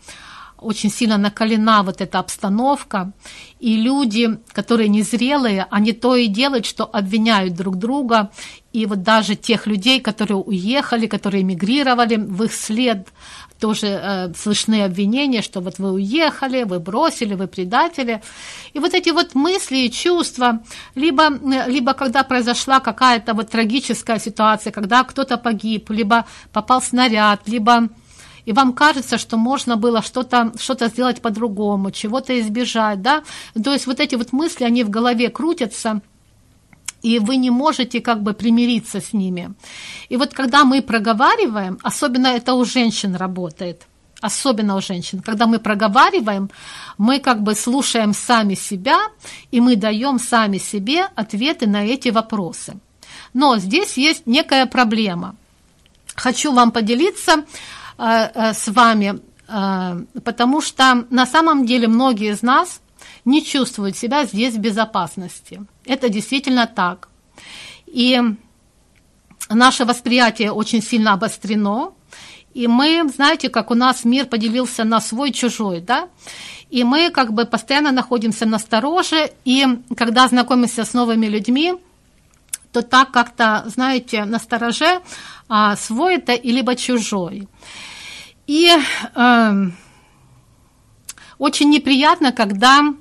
очень 0.60 0.90
сильно 0.90 1.18
накалена 1.18 1.84
вот 1.84 2.02
эта 2.02 2.20
обстановка, 2.20 3.12
и 3.60 3.78
люди, 3.78 4.40
которые 4.52 4.90
незрелые, 4.90 5.68
они 5.70 5.94
то 5.94 6.16
и 6.16 6.28
делают, 6.28 6.66
что 6.66 6.86
обвиняют 6.86 7.56
друг 7.56 7.78
друга, 7.78 8.32
и 8.74 8.86
вот 8.86 9.04
даже 9.04 9.36
тех 9.36 9.68
людей, 9.68 10.02
которые 10.02 10.38
уехали, 10.38 11.08
которые 11.08 11.44
эмигрировали, 11.44 12.16
в 12.16 12.44
их 12.44 12.54
след 12.54 13.08
тоже 13.60 13.88
э, 13.88 14.34
слышны 14.34 14.84
обвинения, 14.84 15.42
что 15.42 15.62
вот 15.62 15.80
вы 15.80 15.94
уехали, 15.94 16.64
вы 16.64 16.80
бросили, 16.80 17.34
вы 17.34 17.48
предатели. 17.48 18.22
И 18.74 18.80
вот 18.80 18.94
эти 18.94 19.10
вот 19.10 19.36
мысли 19.36 19.78
и 19.78 19.92
чувства, 19.92 20.60
либо, 20.96 21.30
либо 21.68 21.94
когда 21.94 22.24
произошла 22.24 22.80
какая-то 22.80 23.34
вот 23.34 23.50
трагическая 23.50 24.20
ситуация, 24.20 24.72
когда 24.72 25.04
кто-то 25.04 25.38
погиб, 25.38 25.90
либо 25.90 26.26
попал 26.52 26.82
снаряд, 26.82 27.42
либо 27.48 27.90
и 28.46 28.54
вам 28.54 28.72
кажется, 28.72 29.18
что 29.18 29.36
можно 29.36 29.76
было 29.76 30.02
что-то 30.02 30.54
что 30.58 30.88
сделать 30.88 31.22
по-другому, 31.22 31.92
чего-то 31.92 32.40
избежать, 32.40 33.02
да, 33.02 33.24
то 33.62 33.74
есть 33.74 33.88
вот 33.88 34.00
эти 34.00 34.16
вот 34.16 34.32
мысли, 34.32 34.64
они 34.64 34.86
в 34.86 34.90
голове 34.90 35.30
крутятся, 35.30 36.02
и 37.02 37.20
вы 37.20 37.38
не 37.38 37.50
можете 37.50 38.02
как 38.02 38.22
бы 38.22 38.34
примириться 38.34 39.00
с 39.00 39.14
ними. 39.14 39.54
И 40.10 40.18
вот 40.18 40.34
когда 40.34 40.64
мы 40.64 40.82
проговариваем, 40.82 41.78
особенно 41.84 42.28
это 42.28 42.54
у 42.54 42.66
женщин 42.66 43.16
работает, 43.16 43.88
особенно 44.22 44.76
у 44.76 44.82
женщин, 44.82 45.22
когда 45.22 45.46
мы 45.46 45.60
проговариваем, 45.60 46.50
мы 46.98 47.20
как 47.20 47.42
бы 47.44 47.56
слушаем 47.56 48.14
сами 48.14 48.56
себя, 48.56 48.98
и 49.52 49.62
мы 49.62 49.76
даем 49.76 50.20
сами 50.20 50.58
себе 50.58 51.08
ответы 51.16 51.68
на 51.68 51.86
эти 51.86 52.10
вопросы. 52.10 52.78
Но 53.34 53.58
здесь 53.58 53.98
есть 53.98 54.26
некая 54.26 54.66
проблема. 54.66 55.36
Хочу 56.16 56.52
вам 56.52 56.72
поделиться 56.72 57.46
э, 57.98 58.30
э, 58.34 58.54
с 58.54 58.68
вами, 58.68 59.20
э, 59.48 60.02
потому 60.24 60.62
что 60.62 61.06
на 61.12 61.26
самом 61.28 61.66
деле 61.66 61.88
многие 61.88 62.32
из 62.32 62.42
нас 62.42 62.82
не 63.28 63.44
чувствуют 63.44 63.98
себя 63.98 64.26
здесь 64.26 64.56
в 64.56 64.60
безопасности. 64.60 65.62
Это 65.86 66.10
действительно 66.10 66.66
так. 66.66 67.10
И 67.86 68.22
наше 69.50 69.86
восприятие 69.86 70.52
очень 70.52 70.82
сильно 70.82 71.14
обострено, 71.14 71.94
и 72.54 72.68
мы, 72.68 73.08
знаете, 73.14 73.50
как 73.50 73.70
у 73.70 73.76
нас 73.76 74.06
мир 74.06 74.26
поделился 74.26 74.84
на 74.84 75.02
свой-чужой, 75.02 75.82
да, 75.82 76.08
и 76.70 76.84
мы 76.84 77.12
как 77.12 77.34
бы 77.34 77.46
постоянно 77.46 77.92
находимся 77.92 78.46
на 78.46 78.60
стороже, 78.60 79.32
и 79.46 79.66
когда 79.96 80.28
знакомимся 80.28 80.86
с 80.86 80.94
новыми 80.94 81.28
людьми, 81.28 81.76
то 82.72 82.82
так 82.82 83.12
как-то, 83.12 83.64
знаете, 83.68 84.26
на 84.26 84.40
стороже 84.40 85.02
а, 85.50 85.76
свой 85.76 86.16
это 86.16 86.34
и 86.34 86.52
либо 86.52 86.76
чужой. 86.76 87.48
И 88.48 88.72
э, 89.16 89.70
очень 91.38 91.70
неприятно, 91.70 92.32
когда 92.32 92.94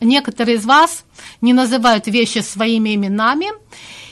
некоторые 0.00 0.56
из 0.56 0.64
вас 0.64 1.04
не 1.40 1.52
называют 1.52 2.06
вещи 2.06 2.38
своими 2.38 2.94
именами 2.94 3.48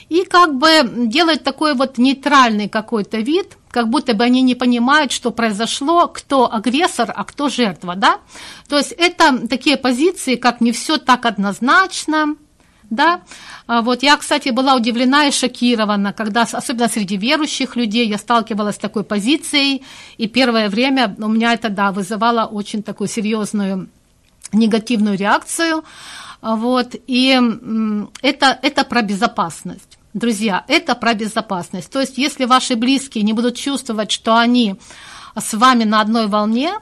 и 0.09 0.25
как 0.25 0.55
бы 0.55 0.71
делают 1.07 1.45
такой 1.45 1.75
вот 1.75 1.99
нейтральный 1.99 2.69
какой-то 2.69 3.19
вид, 3.19 3.57
как 3.71 3.89
будто 3.89 4.15
бы 4.15 4.25
они 4.25 4.43
не 4.43 4.55
понимают, 4.55 5.13
что 5.13 5.31
произошло, 5.31 6.09
кто 6.09 6.53
агрессор, 6.53 7.13
а 7.15 7.25
кто 7.25 7.49
жертва, 7.49 7.95
да? 7.95 8.19
То 8.69 8.79
есть 8.79 8.93
это 8.93 9.47
такие 9.49 9.77
позиции, 9.77 10.37
как 10.37 10.61
не 10.61 10.73
все 10.73 10.97
так 10.97 11.27
однозначно, 11.27 12.37
да, 12.91 13.21
а 13.67 13.83
вот 13.83 14.03
я, 14.03 14.17
кстати, 14.17 14.49
была 14.49 14.75
удивлена 14.75 15.27
и 15.27 15.31
шокирована, 15.31 16.15
когда, 16.15 16.43
особенно 16.51 16.89
среди 16.89 17.19
верующих 17.19 17.77
людей, 17.77 18.09
я 18.09 18.17
сталкивалась 18.17 18.77
с 18.77 18.79
такой 18.79 19.05
позицией, 19.05 19.83
и 20.17 20.27
первое 20.27 20.71
время 20.71 21.15
у 21.19 21.29
меня 21.29 21.53
это, 21.53 21.69
да, 21.69 21.93
вызывало 21.93 22.47
очень 22.47 22.83
такую 22.83 23.09
серьезную 23.09 23.91
негативную 24.53 25.17
реакцию. 25.17 25.85
Вот, 26.41 26.95
и 27.07 27.41
это, 28.23 28.59
это 28.63 28.85
про 28.85 29.03
безопасность. 29.03 29.99
Друзья, 30.15 30.65
это 30.69 30.95
про 30.95 31.15
безопасность. 31.15 31.91
То 31.91 32.01
есть, 32.01 32.17
если 32.17 32.45
ваши 32.45 32.77
близкие 32.77 33.25
не 33.25 33.33
будут 33.33 33.57
чувствовать, 33.57 34.11
что 34.11 34.37
они 34.37 34.77
с 35.37 35.55
вами 35.55 35.85
на 35.85 36.01
одной 36.01 36.29
волне, 36.29 36.75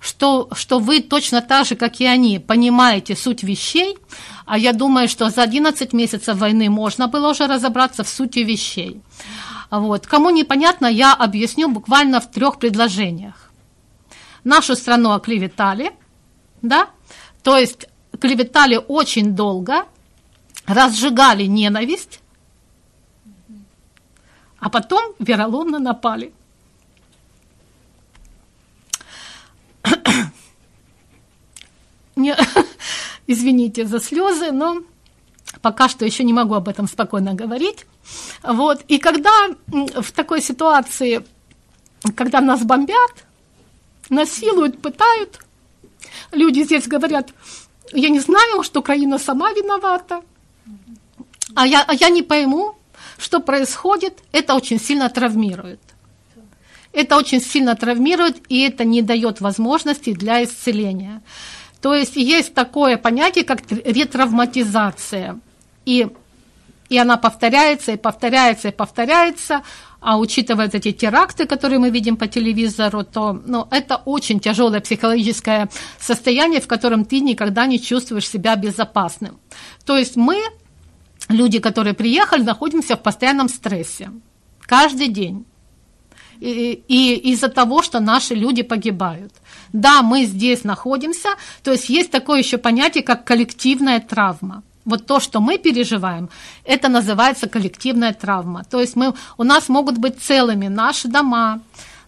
что, 0.00 0.48
что 0.52 0.78
вы 0.78 1.00
точно 1.00 1.42
так 1.42 1.66
же, 1.66 1.76
как 1.76 2.00
и 2.00 2.06
они, 2.06 2.38
понимаете 2.38 3.14
суть 3.16 3.42
вещей, 3.42 3.98
а 4.46 4.58
я 4.58 4.72
думаю, 4.72 5.08
что 5.08 5.28
за 5.30 5.42
11 5.42 5.92
месяцев 5.92 6.38
войны 6.38 6.70
можно 6.70 7.06
было 7.06 7.30
уже 7.30 7.46
разобраться 7.46 8.02
в 8.02 8.08
сути 8.08 8.40
вещей. 8.40 9.00
Вот. 9.70 10.06
Кому 10.06 10.30
непонятно, 10.30 10.86
я 10.86 11.14
объясню 11.14 11.68
буквально 11.68 12.20
в 12.20 12.30
трех 12.30 12.58
предложениях. 12.58 13.50
Нашу 14.42 14.74
страну 14.74 15.12
оклеветали, 15.12 15.92
да, 16.62 16.90
то 17.42 17.56
есть 17.56 17.86
клеветали 18.20 18.76
очень 18.76 19.34
долго, 19.34 19.86
разжигали 20.66 21.44
ненависть, 21.44 22.20
а 24.58 24.68
потом 24.68 25.14
вероломно 25.18 25.78
напали. 25.78 26.32
Не, 32.16 32.36
извините 33.26 33.86
за 33.86 33.98
слезы, 33.98 34.52
но 34.52 34.82
пока 35.62 35.88
что 35.88 36.04
еще 36.04 36.24
не 36.24 36.34
могу 36.34 36.54
об 36.54 36.68
этом 36.68 36.86
спокойно 36.86 37.34
говорить. 37.34 37.86
Вот. 38.42 38.82
И 38.88 38.98
когда 38.98 39.48
в 39.68 40.12
такой 40.12 40.42
ситуации, 40.42 41.24
когда 42.14 42.40
нас 42.40 42.62
бомбят, 42.62 43.24
насилуют, 44.10 44.82
пытают, 44.82 45.40
люди 46.32 46.62
здесь 46.62 46.86
говорят, 46.86 47.32
я 47.92 48.08
не 48.08 48.20
знаю, 48.20 48.62
что 48.62 48.80
Украина 48.80 49.18
сама 49.18 49.52
виновата, 49.52 50.22
а 51.54 51.66
я, 51.66 51.84
а 51.86 51.94
я 51.94 52.08
не 52.08 52.22
пойму, 52.22 52.74
что 53.18 53.40
происходит, 53.40 54.18
это 54.32 54.54
очень 54.54 54.80
сильно 54.80 55.08
травмирует. 55.08 55.80
Это 56.92 57.16
очень 57.16 57.40
сильно 57.40 57.76
травмирует, 57.76 58.42
и 58.48 58.62
это 58.62 58.84
не 58.84 59.02
дает 59.02 59.40
возможности 59.40 60.12
для 60.12 60.42
исцеления. 60.42 61.22
То 61.80 61.94
есть 61.94 62.16
есть 62.16 62.54
такое 62.54 62.96
понятие, 62.96 63.44
как 63.44 63.60
ретравматизация. 63.70 65.38
И, 65.86 66.08
и 66.90 66.98
она 66.98 67.16
повторяется, 67.16 67.92
и 67.92 67.96
повторяется, 67.96 68.68
и 68.68 68.72
повторяется. 68.72 69.62
А 70.00 70.18
учитывая 70.18 70.68
эти 70.72 70.92
теракты, 70.92 71.46
которые 71.46 71.78
мы 71.78 71.90
видим 71.90 72.16
по 72.16 72.26
телевизору, 72.26 73.04
то 73.04 73.32
ну, 73.46 73.68
это 73.70 73.96
очень 73.96 74.40
тяжелое 74.40 74.80
психологическое 74.80 75.68
состояние, 76.00 76.60
в 76.60 76.66
котором 76.66 77.04
ты 77.04 77.20
никогда 77.20 77.66
не 77.66 77.80
чувствуешь 77.80 78.28
себя 78.28 78.56
безопасным. 78.56 79.38
То 79.86 79.96
есть 79.96 80.16
мы, 80.16 80.42
люди, 81.28 81.60
которые 81.60 81.94
приехали, 81.94 82.42
находимся 82.42 82.96
в 82.96 83.02
постоянном 83.02 83.48
стрессе. 83.48 84.10
Каждый 84.62 85.08
день. 85.08 85.44
И, 86.40 86.82
и 86.88 87.32
из-за 87.32 87.48
того, 87.48 87.82
что 87.82 88.00
наши 88.00 88.34
люди 88.34 88.62
погибают. 88.62 89.32
Да, 89.72 90.02
мы 90.02 90.24
здесь 90.24 90.64
находимся, 90.64 91.28
то 91.62 91.70
есть 91.70 91.90
есть 91.90 92.10
такое 92.10 92.38
еще 92.38 92.58
понятие, 92.58 93.04
как 93.04 93.24
коллективная 93.24 94.00
травма. 94.00 94.62
Вот 94.90 95.06
то, 95.06 95.20
что 95.20 95.40
мы 95.40 95.56
переживаем, 95.58 96.28
это 96.64 96.88
называется 96.88 97.48
коллективная 97.48 98.12
травма. 98.12 98.64
То 98.64 98.80
есть 98.80 98.96
мы, 98.96 99.14
у 99.38 99.44
нас 99.44 99.68
могут 99.68 99.98
быть 99.98 100.20
целыми 100.20 100.68
наши 100.68 101.08
дома, 101.08 101.60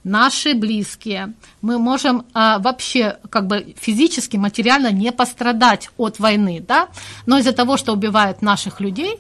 наши 0.05 0.55
близкие. 0.55 1.33
Мы 1.63 1.79
можем 1.79 2.25
а, 2.35 2.59
вообще 2.59 3.19
как 3.31 3.47
бы 3.47 3.75
физически, 3.81 4.37
материально 4.37 4.93
не 4.93 5.13
пострадать 5.13 5.91
от 5.97 6.19
войны, 6.19 6.63
да? 6.67 6.89
но 7.27 7.39
из-за 7.39 7.53
того, 7.53 7.77
что 7.77 7.93
убивают 7.93 8.43
наших 8.43 8.81
людей, 8.81 9.19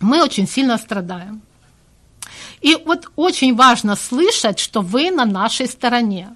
мы 0.00 0.22
очень 0.22 0.48
сильно 0.48 0.78
страдаем. 0.78 1.42
И 2.60 2.76
вот 2.86 3.10
очень 3.16 3.54
важно 3.54 3.96
слышать, 3.96 4.58
что 4.58 4.80
вы 4.80 5.10
на 5.10 5.24
нашей 5.24 5.66
стороне, 5.66 6.28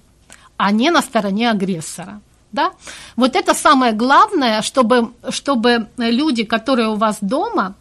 а 0.57 0.71
не 0.71 0.91
на 0.91 1.01
стороне 1.01 1.49
агрессора. 1.51 2.21
Да? 2.55 2.71
Вот 3.17 3.35
это 3.35 3.53
самое 3.53 3.91
главное, 3.91 4.61
чтобы, 4.61 5.11
чтобы 5.29 5.87
люди, 5.97 6.43
которые 6.43 6.87
у 6.87 6.95
вас 6.95 7.17
дома, 7.21 7.75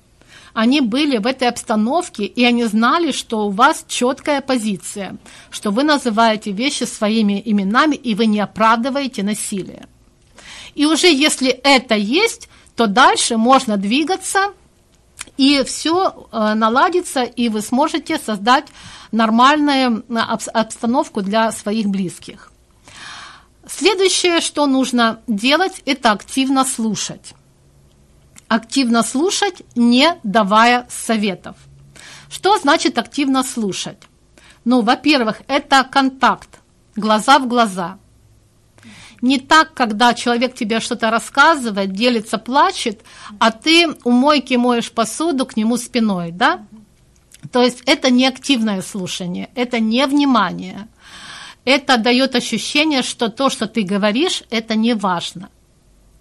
они 0.52 0.80
были 0.80 1.18
в 1.18 1.26
этой 1.26 1.48
обстановке, 1.48 2.24
и 2.24 2.44
они 2.44 2.64
знали, 2.64 3.12
что 3.12 3.46
у 3.46 3.50
вас 3.50 3.84
четкая 3.88 4.40
позиция, 4.40 5.16
что 5.50 5.70
вы 5.70 5.84
называете 5.84 6.50
вещи 6.52 6.84
своими 6.84 7.40
именами, 7.44 7.94
и 7.94 8.14
вы 8.14 8.26
не 8.26 8.40
оправдываете 8.40 9.22
насилие. 9.22 9.86
И 10.74 10.86
уже 10.86 11.06
если 11.06 11.48
это 11.48 11.94
есть, 11.94 12.48
то 12.76 12.86
дальше 12.86 13.36
можно 13.36 13.76
двигаться– 13.76 14.52
и 15.36 15.62
все 15.64 16.28
э, 16.32 16.54
наладится, 16.54 17.22
и 17.22 17.48
вы 17.48 17.60
сможете 17.60 18.18
создать 18.18 18.66
нормальную 19.12 20.04
э, 20.08 20.14
обстановку 20.14 21.22
для 21.22 21.50
своих 21.52 21.86
близких. 21.86 22.52
Следующее, 23.68 24.40
что 24.40 24.66
нужно 24.66 25.20
делать, 25.26 25.82
это 25.86 26.12
активно 26.12 26.64
слушать. 26.64 27.34
Активно 28.48 29.02
слушать, 29.02 29.62
не 29.74 30.16
давая 30.22 30.86
советов. 30.90 31.56
Что 32.30 32.58
значит 32.58 32.98
активно 32.98 33.42
слушать? 33.42 33.98
Ну, 34.64 34.82
во-первых, 34.82 35.42
это 35.46 35.84
контакт, 35.84 36.60
глаза 36.96 37.38
в 37.38 37.48
глаза– 37.48 37.98
не 39.24 39.38
так, 39.38 39.72
когда 39.72 40.12
человек 40.12 40.54
тебе 40.54 40.80
что-то 40.80 41.10
рассказывает, 41.10 41.92
делится, 41.92 42.36
плачет, 42.36 43.00
а 43.38 43.52
ты 43.52 43.88
у 44.04 44.10
мойки 44.10 44.52
моешь 44.52 44.92
посуду 44.92 45.46
к 45.46 45.56
нему 45.56 45.78
спиной, 45.78 46.30
да? 46.30 46.66
То 47.50 47.62
есть 47.62 47.82
это 47.86 48.10
не 48.10 48.26
активное 48.26 48.82
слушание, 48.82 49.48
это 49.54 49.80
не 49.80 50.06
внимание. 50.06 50.88
Это 51.64 51.96
дает 51.96 52.34
ощущение, 52.34 53.02
что 53.02 53.28
то, 53.28 53.50
что 53.50 53.66
ты 53.66 53.82
говоришь, 53.82 54.42
это 54.50 54.74
не 54.74 54.94
важно. 54.94 55.48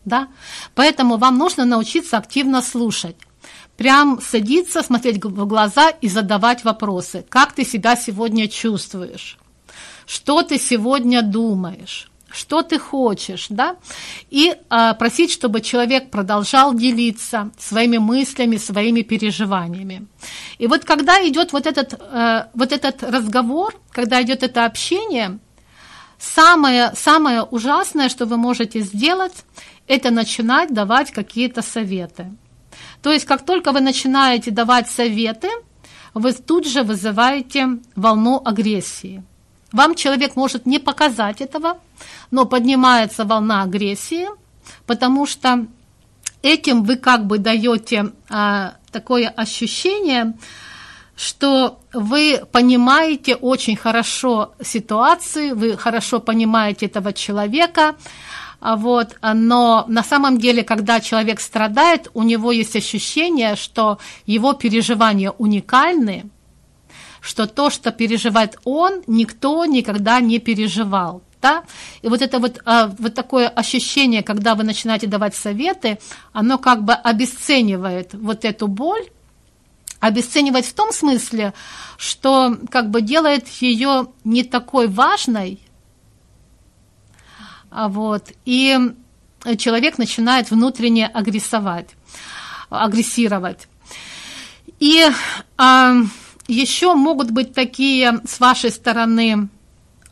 Да? 0.06 0.29
Поэтому 0.75 1.17
вам 1.17 1.38
нужно 1.38 1.65
научиться 1.65 2.17
активно 2.17 2.62
слушать. 2.62 3.15
Прям 3.77 4.21
садиться, 4.21 4.84
смотреть 4.84 5.23
в 5.23 5.45
глаза 5.45 5.89
и 5.89 6.08
задавать 6.08 6.63
вопросы. 6.63 7.25
Как 7.27 7.53
ты 7.53 7.65
себя 7.65 7.95
сегодня 7.95 8.47
чувствуешь? 8.47 9.38
Что 10.06 10.43
ты 10.43 10.60
сегодня 10.60 11.21
думаешь? 11.21 12.10
Что 12.33 12.63
ты 12.63 12.79
хочешь, 12.79 13.47
да, 13.49 13.75
и 14.31 14.55
а, 14.69 14.93
просить, 14.95 15.31
чтобы 15.31 15.61
человек 15.61 16.09
продолжал 16.09 16.73
делиться 16.73 17.51
своими 17.59 17.99
мыслями, 17.99 18.57
своими 18.57 19.01
переживаниями. 19.01 20.07
И 20.57 20.67
вот 20.67 20.83
когда 20.83 21.25
идет 21.27 21.53
вот 21.53 21.67
этот, 21.67 21.93
а, 21.99 22.49
вот 22.53 22.71
этот 22.71 23.03
разговор, 23.03 23.79
когда 23.91 24.21
идет 24.21 24.43
это 24.43 24.65
общение, 24.65 25.39
самое, 26.17 26.93
самое 26.95 27.43
ужасное, 27.43 28.09
что 28.09 28.25
вы 28.25 28.37
можете 28.37 28.81
сделать, 28.81 29.45
это 29.87 30.09
начинать 30.09 30.73
давать 30.73 31.11
какие-то 31.11 31.61
советы. 31.61 32.31
То 33.01 33.11
есть, 33.11 33.25
как 33.25 33.45
только 33.45 33.71
вы 33.71 33.81
начинаете 33.81 34.49
давать 34.49 34.89
советы, 34.89 35.49
вы 36.13 36.33
тут 36.33 36.65
же 36.67 36.83
вызываете 36.83 37.79
волну 37.95 38.41
агрессии. 38.43 39.23
Вам 39.73 39.95
человек 39.95 40.35
может 40.35 40.65
не 40.65 40.79
показать 40.79 41.41
этого, 41.41 41.79
но 42.31 42.45
поднимается 42.45 43.25
волна 43.25 43.63
агрессии, 43.63 44.27
потому 44.85 45.25
что 45.25 45.67
этим 46.41 46.83
вы 46.83 46.97
как 46.97 47.25
бы 47.25 47.37
даете 47.37 48.11
а, 48.29 48.75
такое 48.91 49.29
ощущение, 49.29 50.33
что 51.15 51.79
вы 51.93 52.41
понимаете 52.51 53.35
очень 53.35 53.75
хорошо 53.75 54.53
ситуацию, 54.61 55.55
вы 55.55 55.77
хорошо 55.77 56.19
понимаете 56.19 56.87
этого 56.87 57.13
человека, 57.13 57.95
а 58.59 58.77
вот, 58.77 59.17
но 59.21 59.83
на 59.89 60.03
самом 60.03 60.37
деле, 60.37 60.63
когда 60.63 61.01
человек 61.01 61.41
страдает, 61.41 62.09
у 62.13 62.23
него 62.23 62.51
есть 62.53 62.77
ощущение, 62.77 63.57
что 63.57 63.99
его 64.25 64.53
переживания 64.53 65.31
уникальны, 65.31 66.29
что 67.19 67.45
то, 67.45 67.69
что 67.69 67.91
переживает 67.91 68.57
он, 68.63 69.03
никто 69.05 69.65
никогда 69.65 70.21
не 70.21 70.39
переживал. 70.39 71.21
Да? 71.43 71.65
И 72.01 72.08
вот 72.08 72.21
это 72.21 72.39
вот, 72.39 72.62
а, 72.63 72.88
вот 72.97 73.15
такое 73.15 73.49
ощущение, 73.49 74.23
когда 74.23 74.56
вы 74.56 74.63
начинаете 74.63 75.08
давать 75.08 75.36
советы, 75.36 75.99
оно 76.32 76.58
как 76.58 76.86
бы 76.86 76.93
обесценивает 76.93 78.13
вот 78.13 78.45
эту 78.45 78.69
боль, 78.69 79.10
обесценивает 79.99 80.65
в 80.65 80.73
том 80.73 80.93
смысле, 80.93 81.53
что 81.97 82.58
как 82.71 82.89
бы 82.91 83.01
делает 83.01 83.49
ее 83.62 84.08
не 84.23 84.45
такой 84.45 84.88
важной, 84.88 85.60
а 87.69 87.89
вот, 87.89 88.32
и 88.45 88.79
человек 89.58 89.97
начинает 89.97 90.49
внутренне 90.49 91.08
агрессовать, 91.08 91.89
агрессировать. 92.69 93.67
И 94.79 95.06
а, 95.58 95.93
еще 96.47 96.93
могут 96.93 97.32
быть 97.32 97.53
такие 97.53 98.22
с 98.26 98.39
вашей 98.39 98.72
стороны 98.72 99.49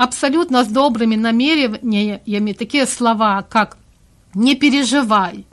абсолютно 0.02 0.64
с 0.64 0.68
добрыми 0.68 1.16
намерениями 1.16 2.54
такие 2.54 2.88
слова, 2.88 3.44
как 3.44 3.78
«не 4.34 4.56
переживай», 4.56 5.46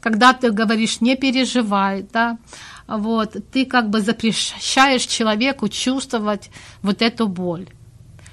когда 0.00 0.32
ты 0.32 0.50
говоришь 0.50 1.02
«не 1.02 1.14
переживай», 1.14 2.06
да, 2.10 2.38
вот, 2.88 3.36
ты 3.52 3.66
как 3.66 3.90
бы 3.90 4.00
запрещаешь 4.00 5.04
человеку 5.04 5.68
чувствовать 5.68 6.50
вот 6.80 7.02
эту 7.02 7.28
боль. 7.28 7.68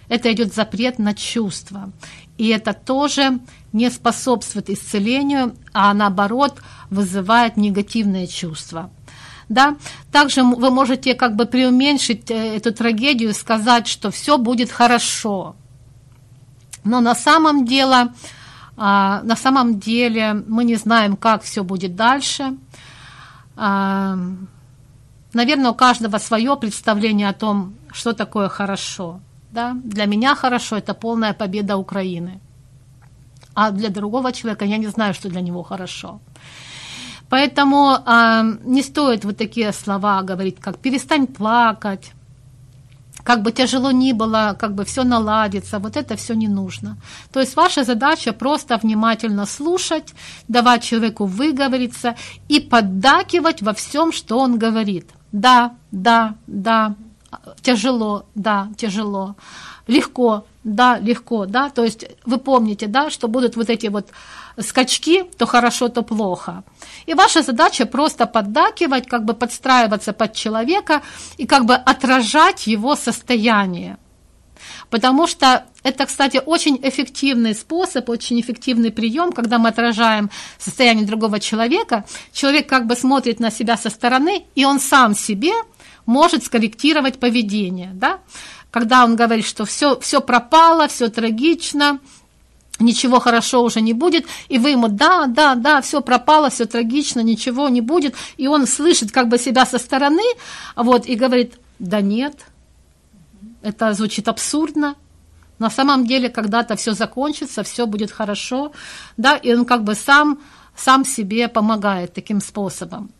Это 0.07 0.31
идет 0.31 0.53
запрет 0.53 0.97
на 0.97 1.13
чувства. 1.13 1.91
И 2.37 2.47
это 2.47 2.73
тоже 2.73 3.39
не 3.73 3.91
способствует 3.91 4.69
исцелению, 4.69 5.55
а 5.73 5.93
наоборот 5.93 6.61
вызывает 6.89 7.57
негативные 7.57 8.27
чувства 8.27 8.89
да, 9.49 9.75
также 10.11 10.43
вы 10.43 10.69
можете 10.69 11.15
как 11.15 11.35
бы 11.35 11.45
преуменьшить 11.45 12.29
э, 12.31 12.55
эту 12.55 12.71
трагедию, 12.71 13.33
сказать, 13.33 13.87
что 13.87 14.11
все 14.11 14.37
будет 14.37 14.71
хорошо. 14.71 15.55
Но 16.83 17.01
на 17.01 17.15
самом 17.15 17.65
деле, 17.65 18.13
а, 18.77 19.21
на 19.23 19.35
самом 19.35 19.79
деле 19.79 20.33
мы 20.47 20.63
не 20.63 20.75
знаем, 20.75 21.17
как 21.17 21.41
все 21.43 21.63
будет 21.63 21.95
дальше. 21.95 22.57
А, 23.55 24.17
наверное, 25.33 25.71
у 25.71 25.75
каждого 25.75 26.19
свое 26.19 26.55
представление 26.55 27.29
о 27.29 27.33
том, 27.33 27.73
что 27.91 28.13
такое 28.13 28.49
хорошо. 28.49 29.19
Да? 29.51 29.75
Для 29.83 30.05
меня 30.05 30.35
хорошо– 30.35 30.77
это 30.77 30.93
полная 30.93 31.33
победа 31.33 31.75
Украины. 31.75 32.39
А 33.55 33.71
для 33.71 33.89
другого 33.89 34.31
человека 34.31 34.63
я 34.65 34.77
не 34.77 34.87
знаю, 34.87 35.13
что 35.13 35.27
для 35.27 35.41
него 35.41 35.63
хорошо. 35.63 36.19
Поэтому 37.29 37.95
э, 38.05 38.41
не 38.65 38.81
стоит 38.81 39.25
вот 39.25 39.37
такие 39.37 39.71
слова 39.73 40.21
говорить, 40.23 40.59
как 40.59 40.77
«перестань 40.77 41.27
плакать», 41.27 42.11
как 43.23 43.43
бы 43.43 43.51
тяжело 43.51 43.91
ни 43.91 44.13
было, 44.13 44.55
как 44.59 44.73
бы 44.73 44.85
все 44.85 45.03
наладится, 45.03 45.79
вот 45.79 45.97
это 45.97 46.15
все 46.15 46.33
не 46.33 46.47
нужно. 46.47 46.97
То 47.31 47.39
есть 47.39 47.55
ваша 47.55 47.83
задача 47.83 48.33
просто 48.33 48.77
внимательно 48.77 49.45
слушать, 49.45 50.15
давать 50.47 50.83
человеку 50.83 51.25
выговориться 51.25 52.15
и 52.47 52.59
поддакивать 52.59 53.61
во 53.61 53.73
всем, 53.73 54.11
что 54.11 54.39
он 54.39 54.57
говорит. 54.57 55.11
Да, 55.31 55.73
да, 55.91 56.35
да, 56.47 56.95
тяжело, 57.61 58.25
да, 58.33 58.69
тяжело, 58.77 59.35
легко, 59.85 60.45
да, 60.63 60.97
легко, 60.97 61.45
да, 61.45 61.69
то 61.69 61.83
есть 61.83 62.05
вы 62.25 62.37
помните, 62.37 62.87
да, 62.87 63.09
что 63.11 63.27
будут 63.27 63.55
вот 63.55 63.69
эти 63.69 63.87
вот 63.87 64.07
скачки, 64.57 65.23
то 65.37 65.45
хорошо, 65.45 65.89
то 65.89 66.01
плохо. 66.01 66.63
И 67.05 67.13
ваша 67.13 67.41
задача 67.41 67.85
просто 67.85 68.25
поддакивать, 68.25 69.07
как 69.07 69.25
бы 69.25 69.33
подстраиваться 69.33 70.13
под 70.13 70.33
человека 70.33 71.01
и 71.37 71.45
как 71.45 71.65
бы 71.65 71.75
отражать 71.75 72.67
его 72.67 72.95
состояние. 72.95 73.97
Потому 74.89 75.27
что 75.27 75.65
это, 75.83 76.05
кстати, 76.05 76.41
очень 76.45 76.79
эффективный 76.81 77.53
способ, 77.53 78.09
очень 78.09 78.39
эффективный 78.41 78.91
прием, 78.91 79.31
когда 79.31 79.57
мы 79.57 79.69
отражаем 79.69 80.29
состояние 80.57 81.05
другого 81.05 81.39
человека. 81.39 82.05
Человек 82.33 82.67
как 82.67 82.85
бы 82.85 82.95
смотрит 82.95 83.39
на 83.39 83.51
себя 83.51 83.77
со 83.77 83.89
стороны, 83.89 84.45
и 84.55 84.65
он 84.65 84.79
сам 84.79 85.15
себе 85.15 85.53
может 86.05 86.43
скорректировать 86.43 87.19
поведение. 87.19 87.91
Да? 87.93 88.19
Когда 88.71 89.03
он 89.03 89.15
говорит, 89.15 89.45
что 89.45 89.65
все, 89.65 89.99
все 89.99 90.21
пропало, 90.21 90.87
все 90.87 91.09
трагично, 91.09 91.99
ничего 92.79 93.19
хорошо 93.19 93.63
уже 93.63 93.81
не 93.81 93.93
будет, 93.93 94.25
и 94.47 94.57
вы 94.57 94.71
ему, 94.71 94.87
да, 94.87 95.27
да, 95.27 95.55
да, 95.55 95.81
все 95.81 96.01
пропало, 96.01 96.49
все 96.49 96.65
трагично, 96.65 97.21
ничего 97.21 97.69
не 97.69 97.81
будет, 97.81 98.15
и 98.37 98.47
он 98.47 98.67
слышит 98.67 99.11
как 99.11 99.27
бы 99.27 99.37
себя 99.37 99.65
со 99.65 99.77
стороны, 99.77 100.23
вот, 100.75 101.05
и 101.05 101.15
говорит, 101.15 101.59
да 101.79 102.01
нет, 102.01 102.45
это 103.61 103.93
звучит 103.93 104.27
абсурдно, 104.27 104.95
на 105.59 105.69
самом 105.69 106.07
деле 106.07 106.29
когда-то 106.29 106.75
все 106.75 106.93
закончится, 106.93 107.63
все 107.63 107.85
будет 107.85 108.11
хорошо, 108.11 108.71
да, 109.17 109.35
и 109.35 109.53
он 109.53 109.65
как 109.65 109.83
бы 109.83 109.95
сам, 109.95 110.39
сам 110.75 111.05
себе 111.05 111.47
помогает 111.47 112.13
таким 112.13 112.41
способом. 112.41 113.11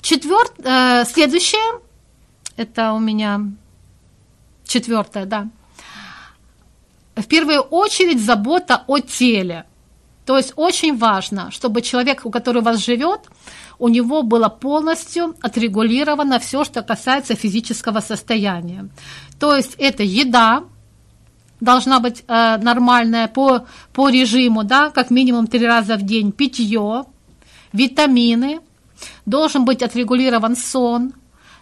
Четверт, 0.00 0.52
э, 0.58 1.04
следующее, 1.04 1.80
это 2.56 2.92
у 2.92 2.98
меня 2.98 3.40
четвертое, 4.64 5.26
да, 5.26 5.48
в 7.16 7.26
первую 7.26 7.60
очередь 7.60 8.24
забота 8.24 8.84
о 8.86 8.98
теле. 8.98 9.64
То 10.24 10.36
есть 10.36 10.52
очень 10.56 10.96
важно, 10.96 11.50
чтобы 11.50 11.82
человек, 11.82 12.24
у 12.24 12.30
которого 12.30 12.64
вас 12.64 12.84
живет, 12.84 13.20
у 13.78 13.88
него 13.88 14.22
было 14.22 14.48
полностью 14.48 15.34
отрегулировано 15.40 16.38
все, 16.38 16.64
что 16.64 16.82
касается 16.82 17.34
физического 17.34 18.00
состояния. 18.00 18.88
То 19.40 19.56
есть 19.56 19.74
это 19.78 20.04
еда, 20.04 20.62
должна 21.60 22.00
быть 22.00 22.24
э, 22.26 22.56
нормальная 22.58 23.28
по, 23.28 23.66
по 23.92 24.08
режиму, 24.08 24.64
да, 24.64 24.90
как 24.90 25.10
минимум 25.10 25.46
три 25.46 25.66
раза 25.66 25.96
в 25.96 26.02
день, 26.02 26.32
питье, 26.32 27.04
витамины, 27.72 28.60
должен 29.26 29.64
быть 29.64 29.82
отрегулирован 29.82 30.56
сон, 30.56 31.12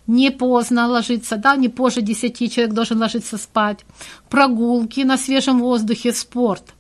не 0.07 0.31
поздно 0.31 0.87
ложиться, 0.87 1.37
да, 1.37 1.57
не 1.57 1.69
позже 1.69 2.03
10 2.03 2.53
человек 2.53 2.75
должен 2.75 2.99
ложиться 2.99 3.39
спать, 3.39 3.85
прогулки 4.29 5.01
на 5.01 5.17
свежем 5.17 5.61
воздухе, 5.61 6.13
спорт. 6.13 6.75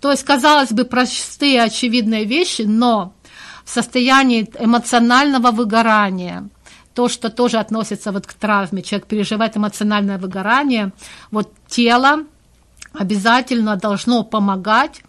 То 0.00 0.10
есть, 0.10 0.24
казалось 0.24 0.72
бы, 0.72 0.84
простые 0.84 1.62
очевидные 1.62 2.24
вещи, 2.24 2.62
но 2.62 3.14
в 3.64 3.70
состоянии 3.70 4.48
эмоционального 4.58 5.50
выгорания, 5.50 6.48
то, 6.94 7.08
что 7.08 7.28
тоже 7.30 7.58
относится 7.58 8.12
вот 8.12 8.26
к 8.26 8.32
травме, 8.32 8.82
человек 8.82 9.06
переживает 9.06 9.56
эмоциональное 9.56 10.18
выгорание, 10.18 10.92
вот 11.30 11.52
тело 11.68 12.24
обязательно 12.92 13.76
должно 13.76 14.22
помогать 14.22 15.02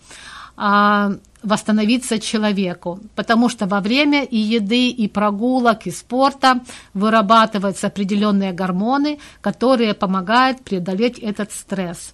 а, 0.57 1.11
восстановиться 1.47 2.19
человеку, 2.19 2.99
потому 3.15 3.49
что 3.49 3.65
во 3.65 3.79
время 3.79 4.23
и 4.23 4.37
еды, 4.37 4.89
и 4.89 5.07
прогулок, 5.07 5.87
и 5.87 5.91
спорта 5.91 6.61
вырабатываются 6.93 7.87
определенные 7.87 8.51
гормоны, 8.51 9.19
которые 9.41 9.93
помогают 9.93 10.63
преодолеть 10.63 11.19
этот 11.19 11.51
стресс. 11.51 12.13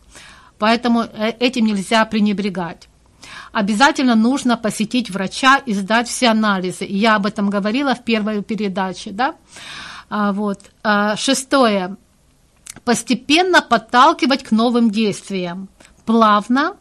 Поэтому 0.60 1.02
э, 1.02 1.32
этим 1.40 1.66
нельзя 1.66 2.06
пренебрегать. 2.06 2.88
Обязательно 3.52 4.16
нужно 4.16 4.56
посетить 4.56 5.10
врача 5.10 5.58
и 5.58 5.74
сдать 5.74 6.08
все 6.08 6.30
анализы. 6.30 6.86
Я 6.88 7.16
об 7.16 7.26
этом 7.26 7.50
говорила 7.50 7.96
в 7.96 8.04
первой 8.04 8.44
передаче. 8.44 9.12
Да? 9.12 9.36
А, 10.10 10.32
вот. 10.32 10.60
А, 10.84 11.16
шестое. 11.16 11.98
Постепенно 12.86 13.62
подталкивать 13.62 14.44
к 14.44 14.52
новым 14.52 14.92
действиям. 14.92 15.70
Плавно, 16.06 16.76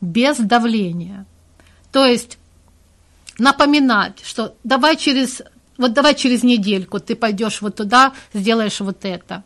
без 0.00 0.38
давления. 0.38 1.26
То 1.92 2.06
есть 2.06 2.38
напоминать, 3.38 4.20
что 4.24 4.54
давай 4.64 4.96
через, 4.96 5.42
вот 5.78 5.92
давай 5.92 6.14
через 6.14 6.42
недельку 6.42 7.00
ты 7.00 7.16
пойдешь 7.16 7.62
вот 7.62 7.76
туда, 7.76 8.12
сделаешь 8.32 8.80
вот 8.80 9.04
это. 9.04 9.44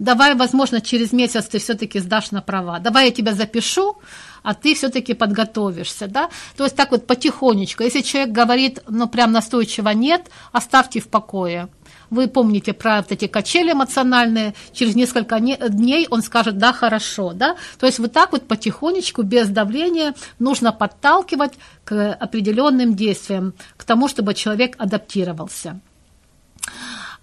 Давай, 0.00 0.34
возможно, 0.34 0.80
через 0.80 1.12
месяц 1.12 1.46
ты 1.46 1.58
все-таки 1.58 2.00
сдашь 2.00 2.32
на 2.32 2.42
права. 2.42 2.80
Давай 2.80 3.06
я 3.06 3.10
тебя 3.12 3.32
запишу, 3.32 3.96
а 4.42 4.52
ты 4.52 4.74
все-таки 4.74 5.14
подготовишься, 5.14 6.08
да? 6.08 6.30
То 6.56 6.64
есть 6.64 6.74
так 6.74 6.90
вот 6.90 7.06
потихонечку. 7.06 7.84
Если 7.84 8.00
человек 8.00 8.32
говорит, 8.32 8.80
ну, 8.88 9.08
прям 9.08 9.30
настойчиво 9.30 9.90
нет, 9.90 10.28
оставьте 10.52 10.98
в 11.00 11.08
покое. 11.08 11.68
Вы 12.14 12.28
помните 12.28 12.72
про 12.72 12.98
вот 12.98 13.10
эти 13.10 13.26
качели 13.26 13.72
эмоциональные, 13.72 14.54
через 14.72 14.94
несколько 14.94 15.40
дней 15.40 16.06
он 16.08 16.22
скажет 16.22 16.58
«да, 16.58 16.72
хорошо». 16.72 17.32
Да? 17.32 17.56
То 17.78 17.86
есть 17.86 17.98
вот 17.98 18.12
так 18.12 18.30
вот 18.30 18.46
потихонечку, 18.46 19.22
без 19.22 19.48
давления, 19.48 20.14
нужно 20.38 20.72
подталкивать 20.72 21.54
к 21.84 22.12
определенным 22.14 22.94
действиям, 22.94 23.54
к 23.76 23.82
тому, 23.82 24.06
чтобы 24.06 24.34
человек 24.34 24.76
адаптировался. 24.78 25.80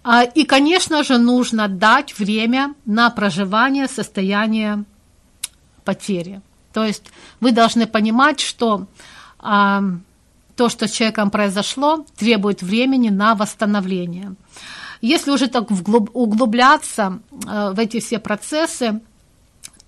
А, 0.04 0.24
и, 0.24 0.44
конечно 0.44 1.04
же, 1.04 1.18
нужно 1.18 1.70
дать 1.70 2.20
время 2.20 2.74
на 2.86 3.10
проживание 3.12 3.88
состояния 3.88 4.84
потери. 5.86 6.42
То 6.74 6.84
есть 6.84 7.04
вы 7.40 7.52
должны 7.52 7.88
понимать, 7.88 8.42
что 8.42 8.88
а, 9.40 9.84
то, 10.56 10.70
что 10.70 10.88
с 10.88 10.92
человеком 10.92 11.32
произошло, 11.32 12.06
требует 12.18 12.62
времени 12.62 13.10
на 13.10 13.36
восстановление. 13.36 14.36
Если 15.02 15.32
уже 15.32 15.48
так 15.48 15.70
углубляться 16.14 17.20
э, 17.32 17.72
в 17.74 17.80
эти 17.80 18.00
все 18.00 18.20
процессы, 18.20 19.02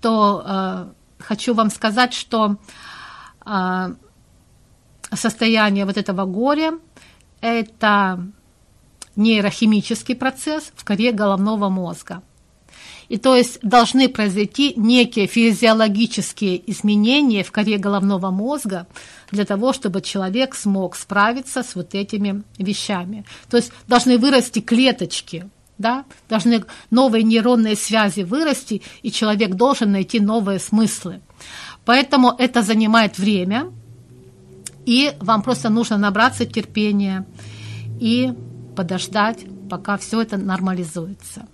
то 0.00 0.42
э, 0.44 0.86
хочу 1.18 1.54
вам 1.54 1.70
сказать, 1.70 2.12
что 2.12 2.56
э, 3.46 3.94
состояние 5.12 5.86
вот 5.86 5.96
этого 5.96 6.24
горя– 6.24 6.78
это 7.40 8.26
нейрохимический 9.14 10.16
процесс 10.16 10.72
в 10.74 10.84
коре 10.84 11.12
головного 11.12 11.68
мозга– 11.68 12.22
и 13.08 13.18
то 13.18 13.36
есть 13.36 13.58
должны 13.62 14.08
произойти 14.08 14.74
некие 14.76 15.26
физиологические 15.26 16.70
изменения 16.70 17.42
в 17.42 17.52
коре 17.52 17.78
головного 17.78 18.30
мозга 18.30 18.86
для 19.34 19.44
того, 19.44 19.72
чтобы 19.72 20.00
человек 20.00 20.54
смог 20.54 20.96
справиться 20.96 21.62
с 21.62 21.74
вот 21.74 21.94
этими 21.94 22.42
вещами. 22.58 23.24
То 23.50 23.56
есть 23.56 23.72
должны 23.86 24.16
вырасти 24.18 24.60
клеточки, 24.60 25.50
да, 25.78 26.04
должны 26.28 26.64
новые 26.90 27.24
нейронные 27.24 27.76
связи 27.76 28.22
вырасти, 28.22 28.82
и 29.02 29.10
человек 29.10 29.54
должен 29.54 29.92
найти 29.92 30.20
новые 30.20 30.58
смыслы. 30.58 31.20
Поэтому 31.84 32.34
это 32.38 32.62
занимает 32.62 33.18
время, 33.18 33.72
и 34.86 35.12
вам 35.20 35.42
просто 35.42 35.68
нужно 35.68 35.98
набраться 35.98 36.46
терпения 36.46 37.26
и 38.00 38.32
подождать, 38.76 39.44
пока 39.68 39.96
все 39.96 40.22
это 40.22 40.36
нормализуется. 40.36 41.46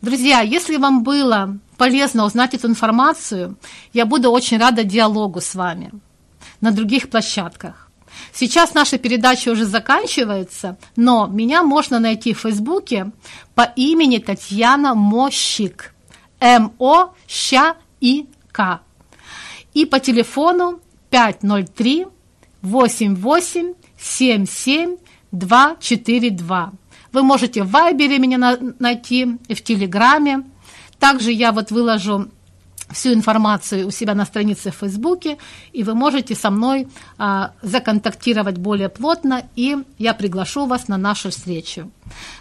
Друзья, 0.00 0.40
если 0.40 0.76
вам 0.76 1.02
было 1.04 1.58
полезно 1.76 2.24
узнать 2.24 2.54
эту 2.54 2.66
информацию, 2.68 3.56
я 3.92 4.06
буду 4.06 4.30
очень 4.30 4.58
рада 4.58 4.84
диалогу 4.84 5.40
с 5.40 5.54
вами 5.54 5.92
на 6.60 6.72
других 6.72 7.10
площадках. 7.10 7.90
Сейчас 8.32 8.74
наша 8.74 8.98
передача 8.98 9.50
уже 9.50 9.64
заканчивается, 9.64 10.76
но 10.96 11.26
меня 11.26 11.62
можно 11.62 11.98
найти 11.98 12.34
в 12.34 12.40
Фейсбуке 12.40 13.10
по 13.54 13.72
имени 13.76 14.18
Татьяна 14.18 14.94
Мощик. 14.94 15.94
М-О-Щ-И-К. 16.40 17.12
И 19.74 19.86
по 19.86 20.00
телефону 20.00 20.80
503 21.10 22.06
88 22.62 23.74
77242. 23.98 26.72
Вы 27.12 27.22
можете 27.22 27.62
в 27.62 27.70
Вайбере 27.70 28.18
меня 28.18 28.58
найти 28.78 29.38
в 29.48 29.62
Телеграме. 29.62 30.44
Также 30.98 31.32
я 31.32 31.52
вот 31.52 31.70
выложу 31.70 32.30
всю 32.92 33.12
информацию 33.12 33.86
у 33.86 33.90
себя 33.90 34.14
на 34.14 34.24
странице 34.24 34.70
в 34.70 34.76
Фейсбуке, 34.76 35.38
и 35.72 35.82
вы 35.82 35.94
можете 35.94 36.34
со 36.34 36.50
мной 36.50 36.88
а, 37.18 37.52
законтактировать 37.62 38.58
более 38.58 38.88
плотно, 38.88 39.42
и 39.56 39.76
я 39.98 40.14
приглашу 40.14 40.66
вас 40.66 40.88
на 40.88 40.96
нашу 40.96 41.30
встречу. 41.30 41.90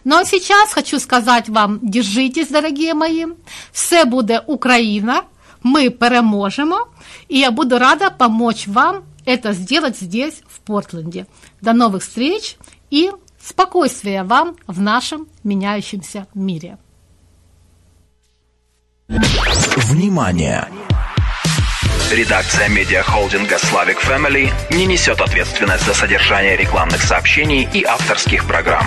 Ну 0.03 0.17
а 0.17 0.25
сейчас 0.25 0.73
хочу 0.73 0.99
сказать 0.99 1.49
вам, 1.49 1.79
держитесь, 1.81 2.47
дорогие 2.47 2.93
мои, 2.93 3.25
все 3.71 4.05
буде 4.05 4.41
Україна, 4.47 5.23
ми 5.63 5.89
переможемо, 5.89 6.87
и 7.29 7.39
я 7.39 7.51
буду 7.51 7.77
рада 7.77 8.09
помочь 8.09 8.67
вам 8.67 9.03
это 9.25 9.53
сделать 9.53 9.97
здесь, 9.97 10.41
в 10.47 10.59
Портленде. 10.61 11.27
До 11.61 11.73
новых 11.73 12.03
встреч 12.03 12.57
и 12.89 13.11
спокойствия 13.39 14.23
вам 14.23 14.55
в 14.67 14.81
нашем 14.81 15.27
меняющемся 15.43 16.27
мире. 16.33 16.77
Внимание! 19.11 20.65
Редакция 22.11 22.69
медиахолдинга 22.69 23.57
«Славик 23.57 23.99
Family 23.99 24.51
не 24.71 24.85
несет 24.85 25.19
ответственность 25.19 25.85
за 25.85 25.93
содержание 25.93 26.55
рекламных 26.55 27.01
сообщений 27.01 27.67
и 27.73 27.83
авторских 27.83 28.45
программ. 28.45 28.85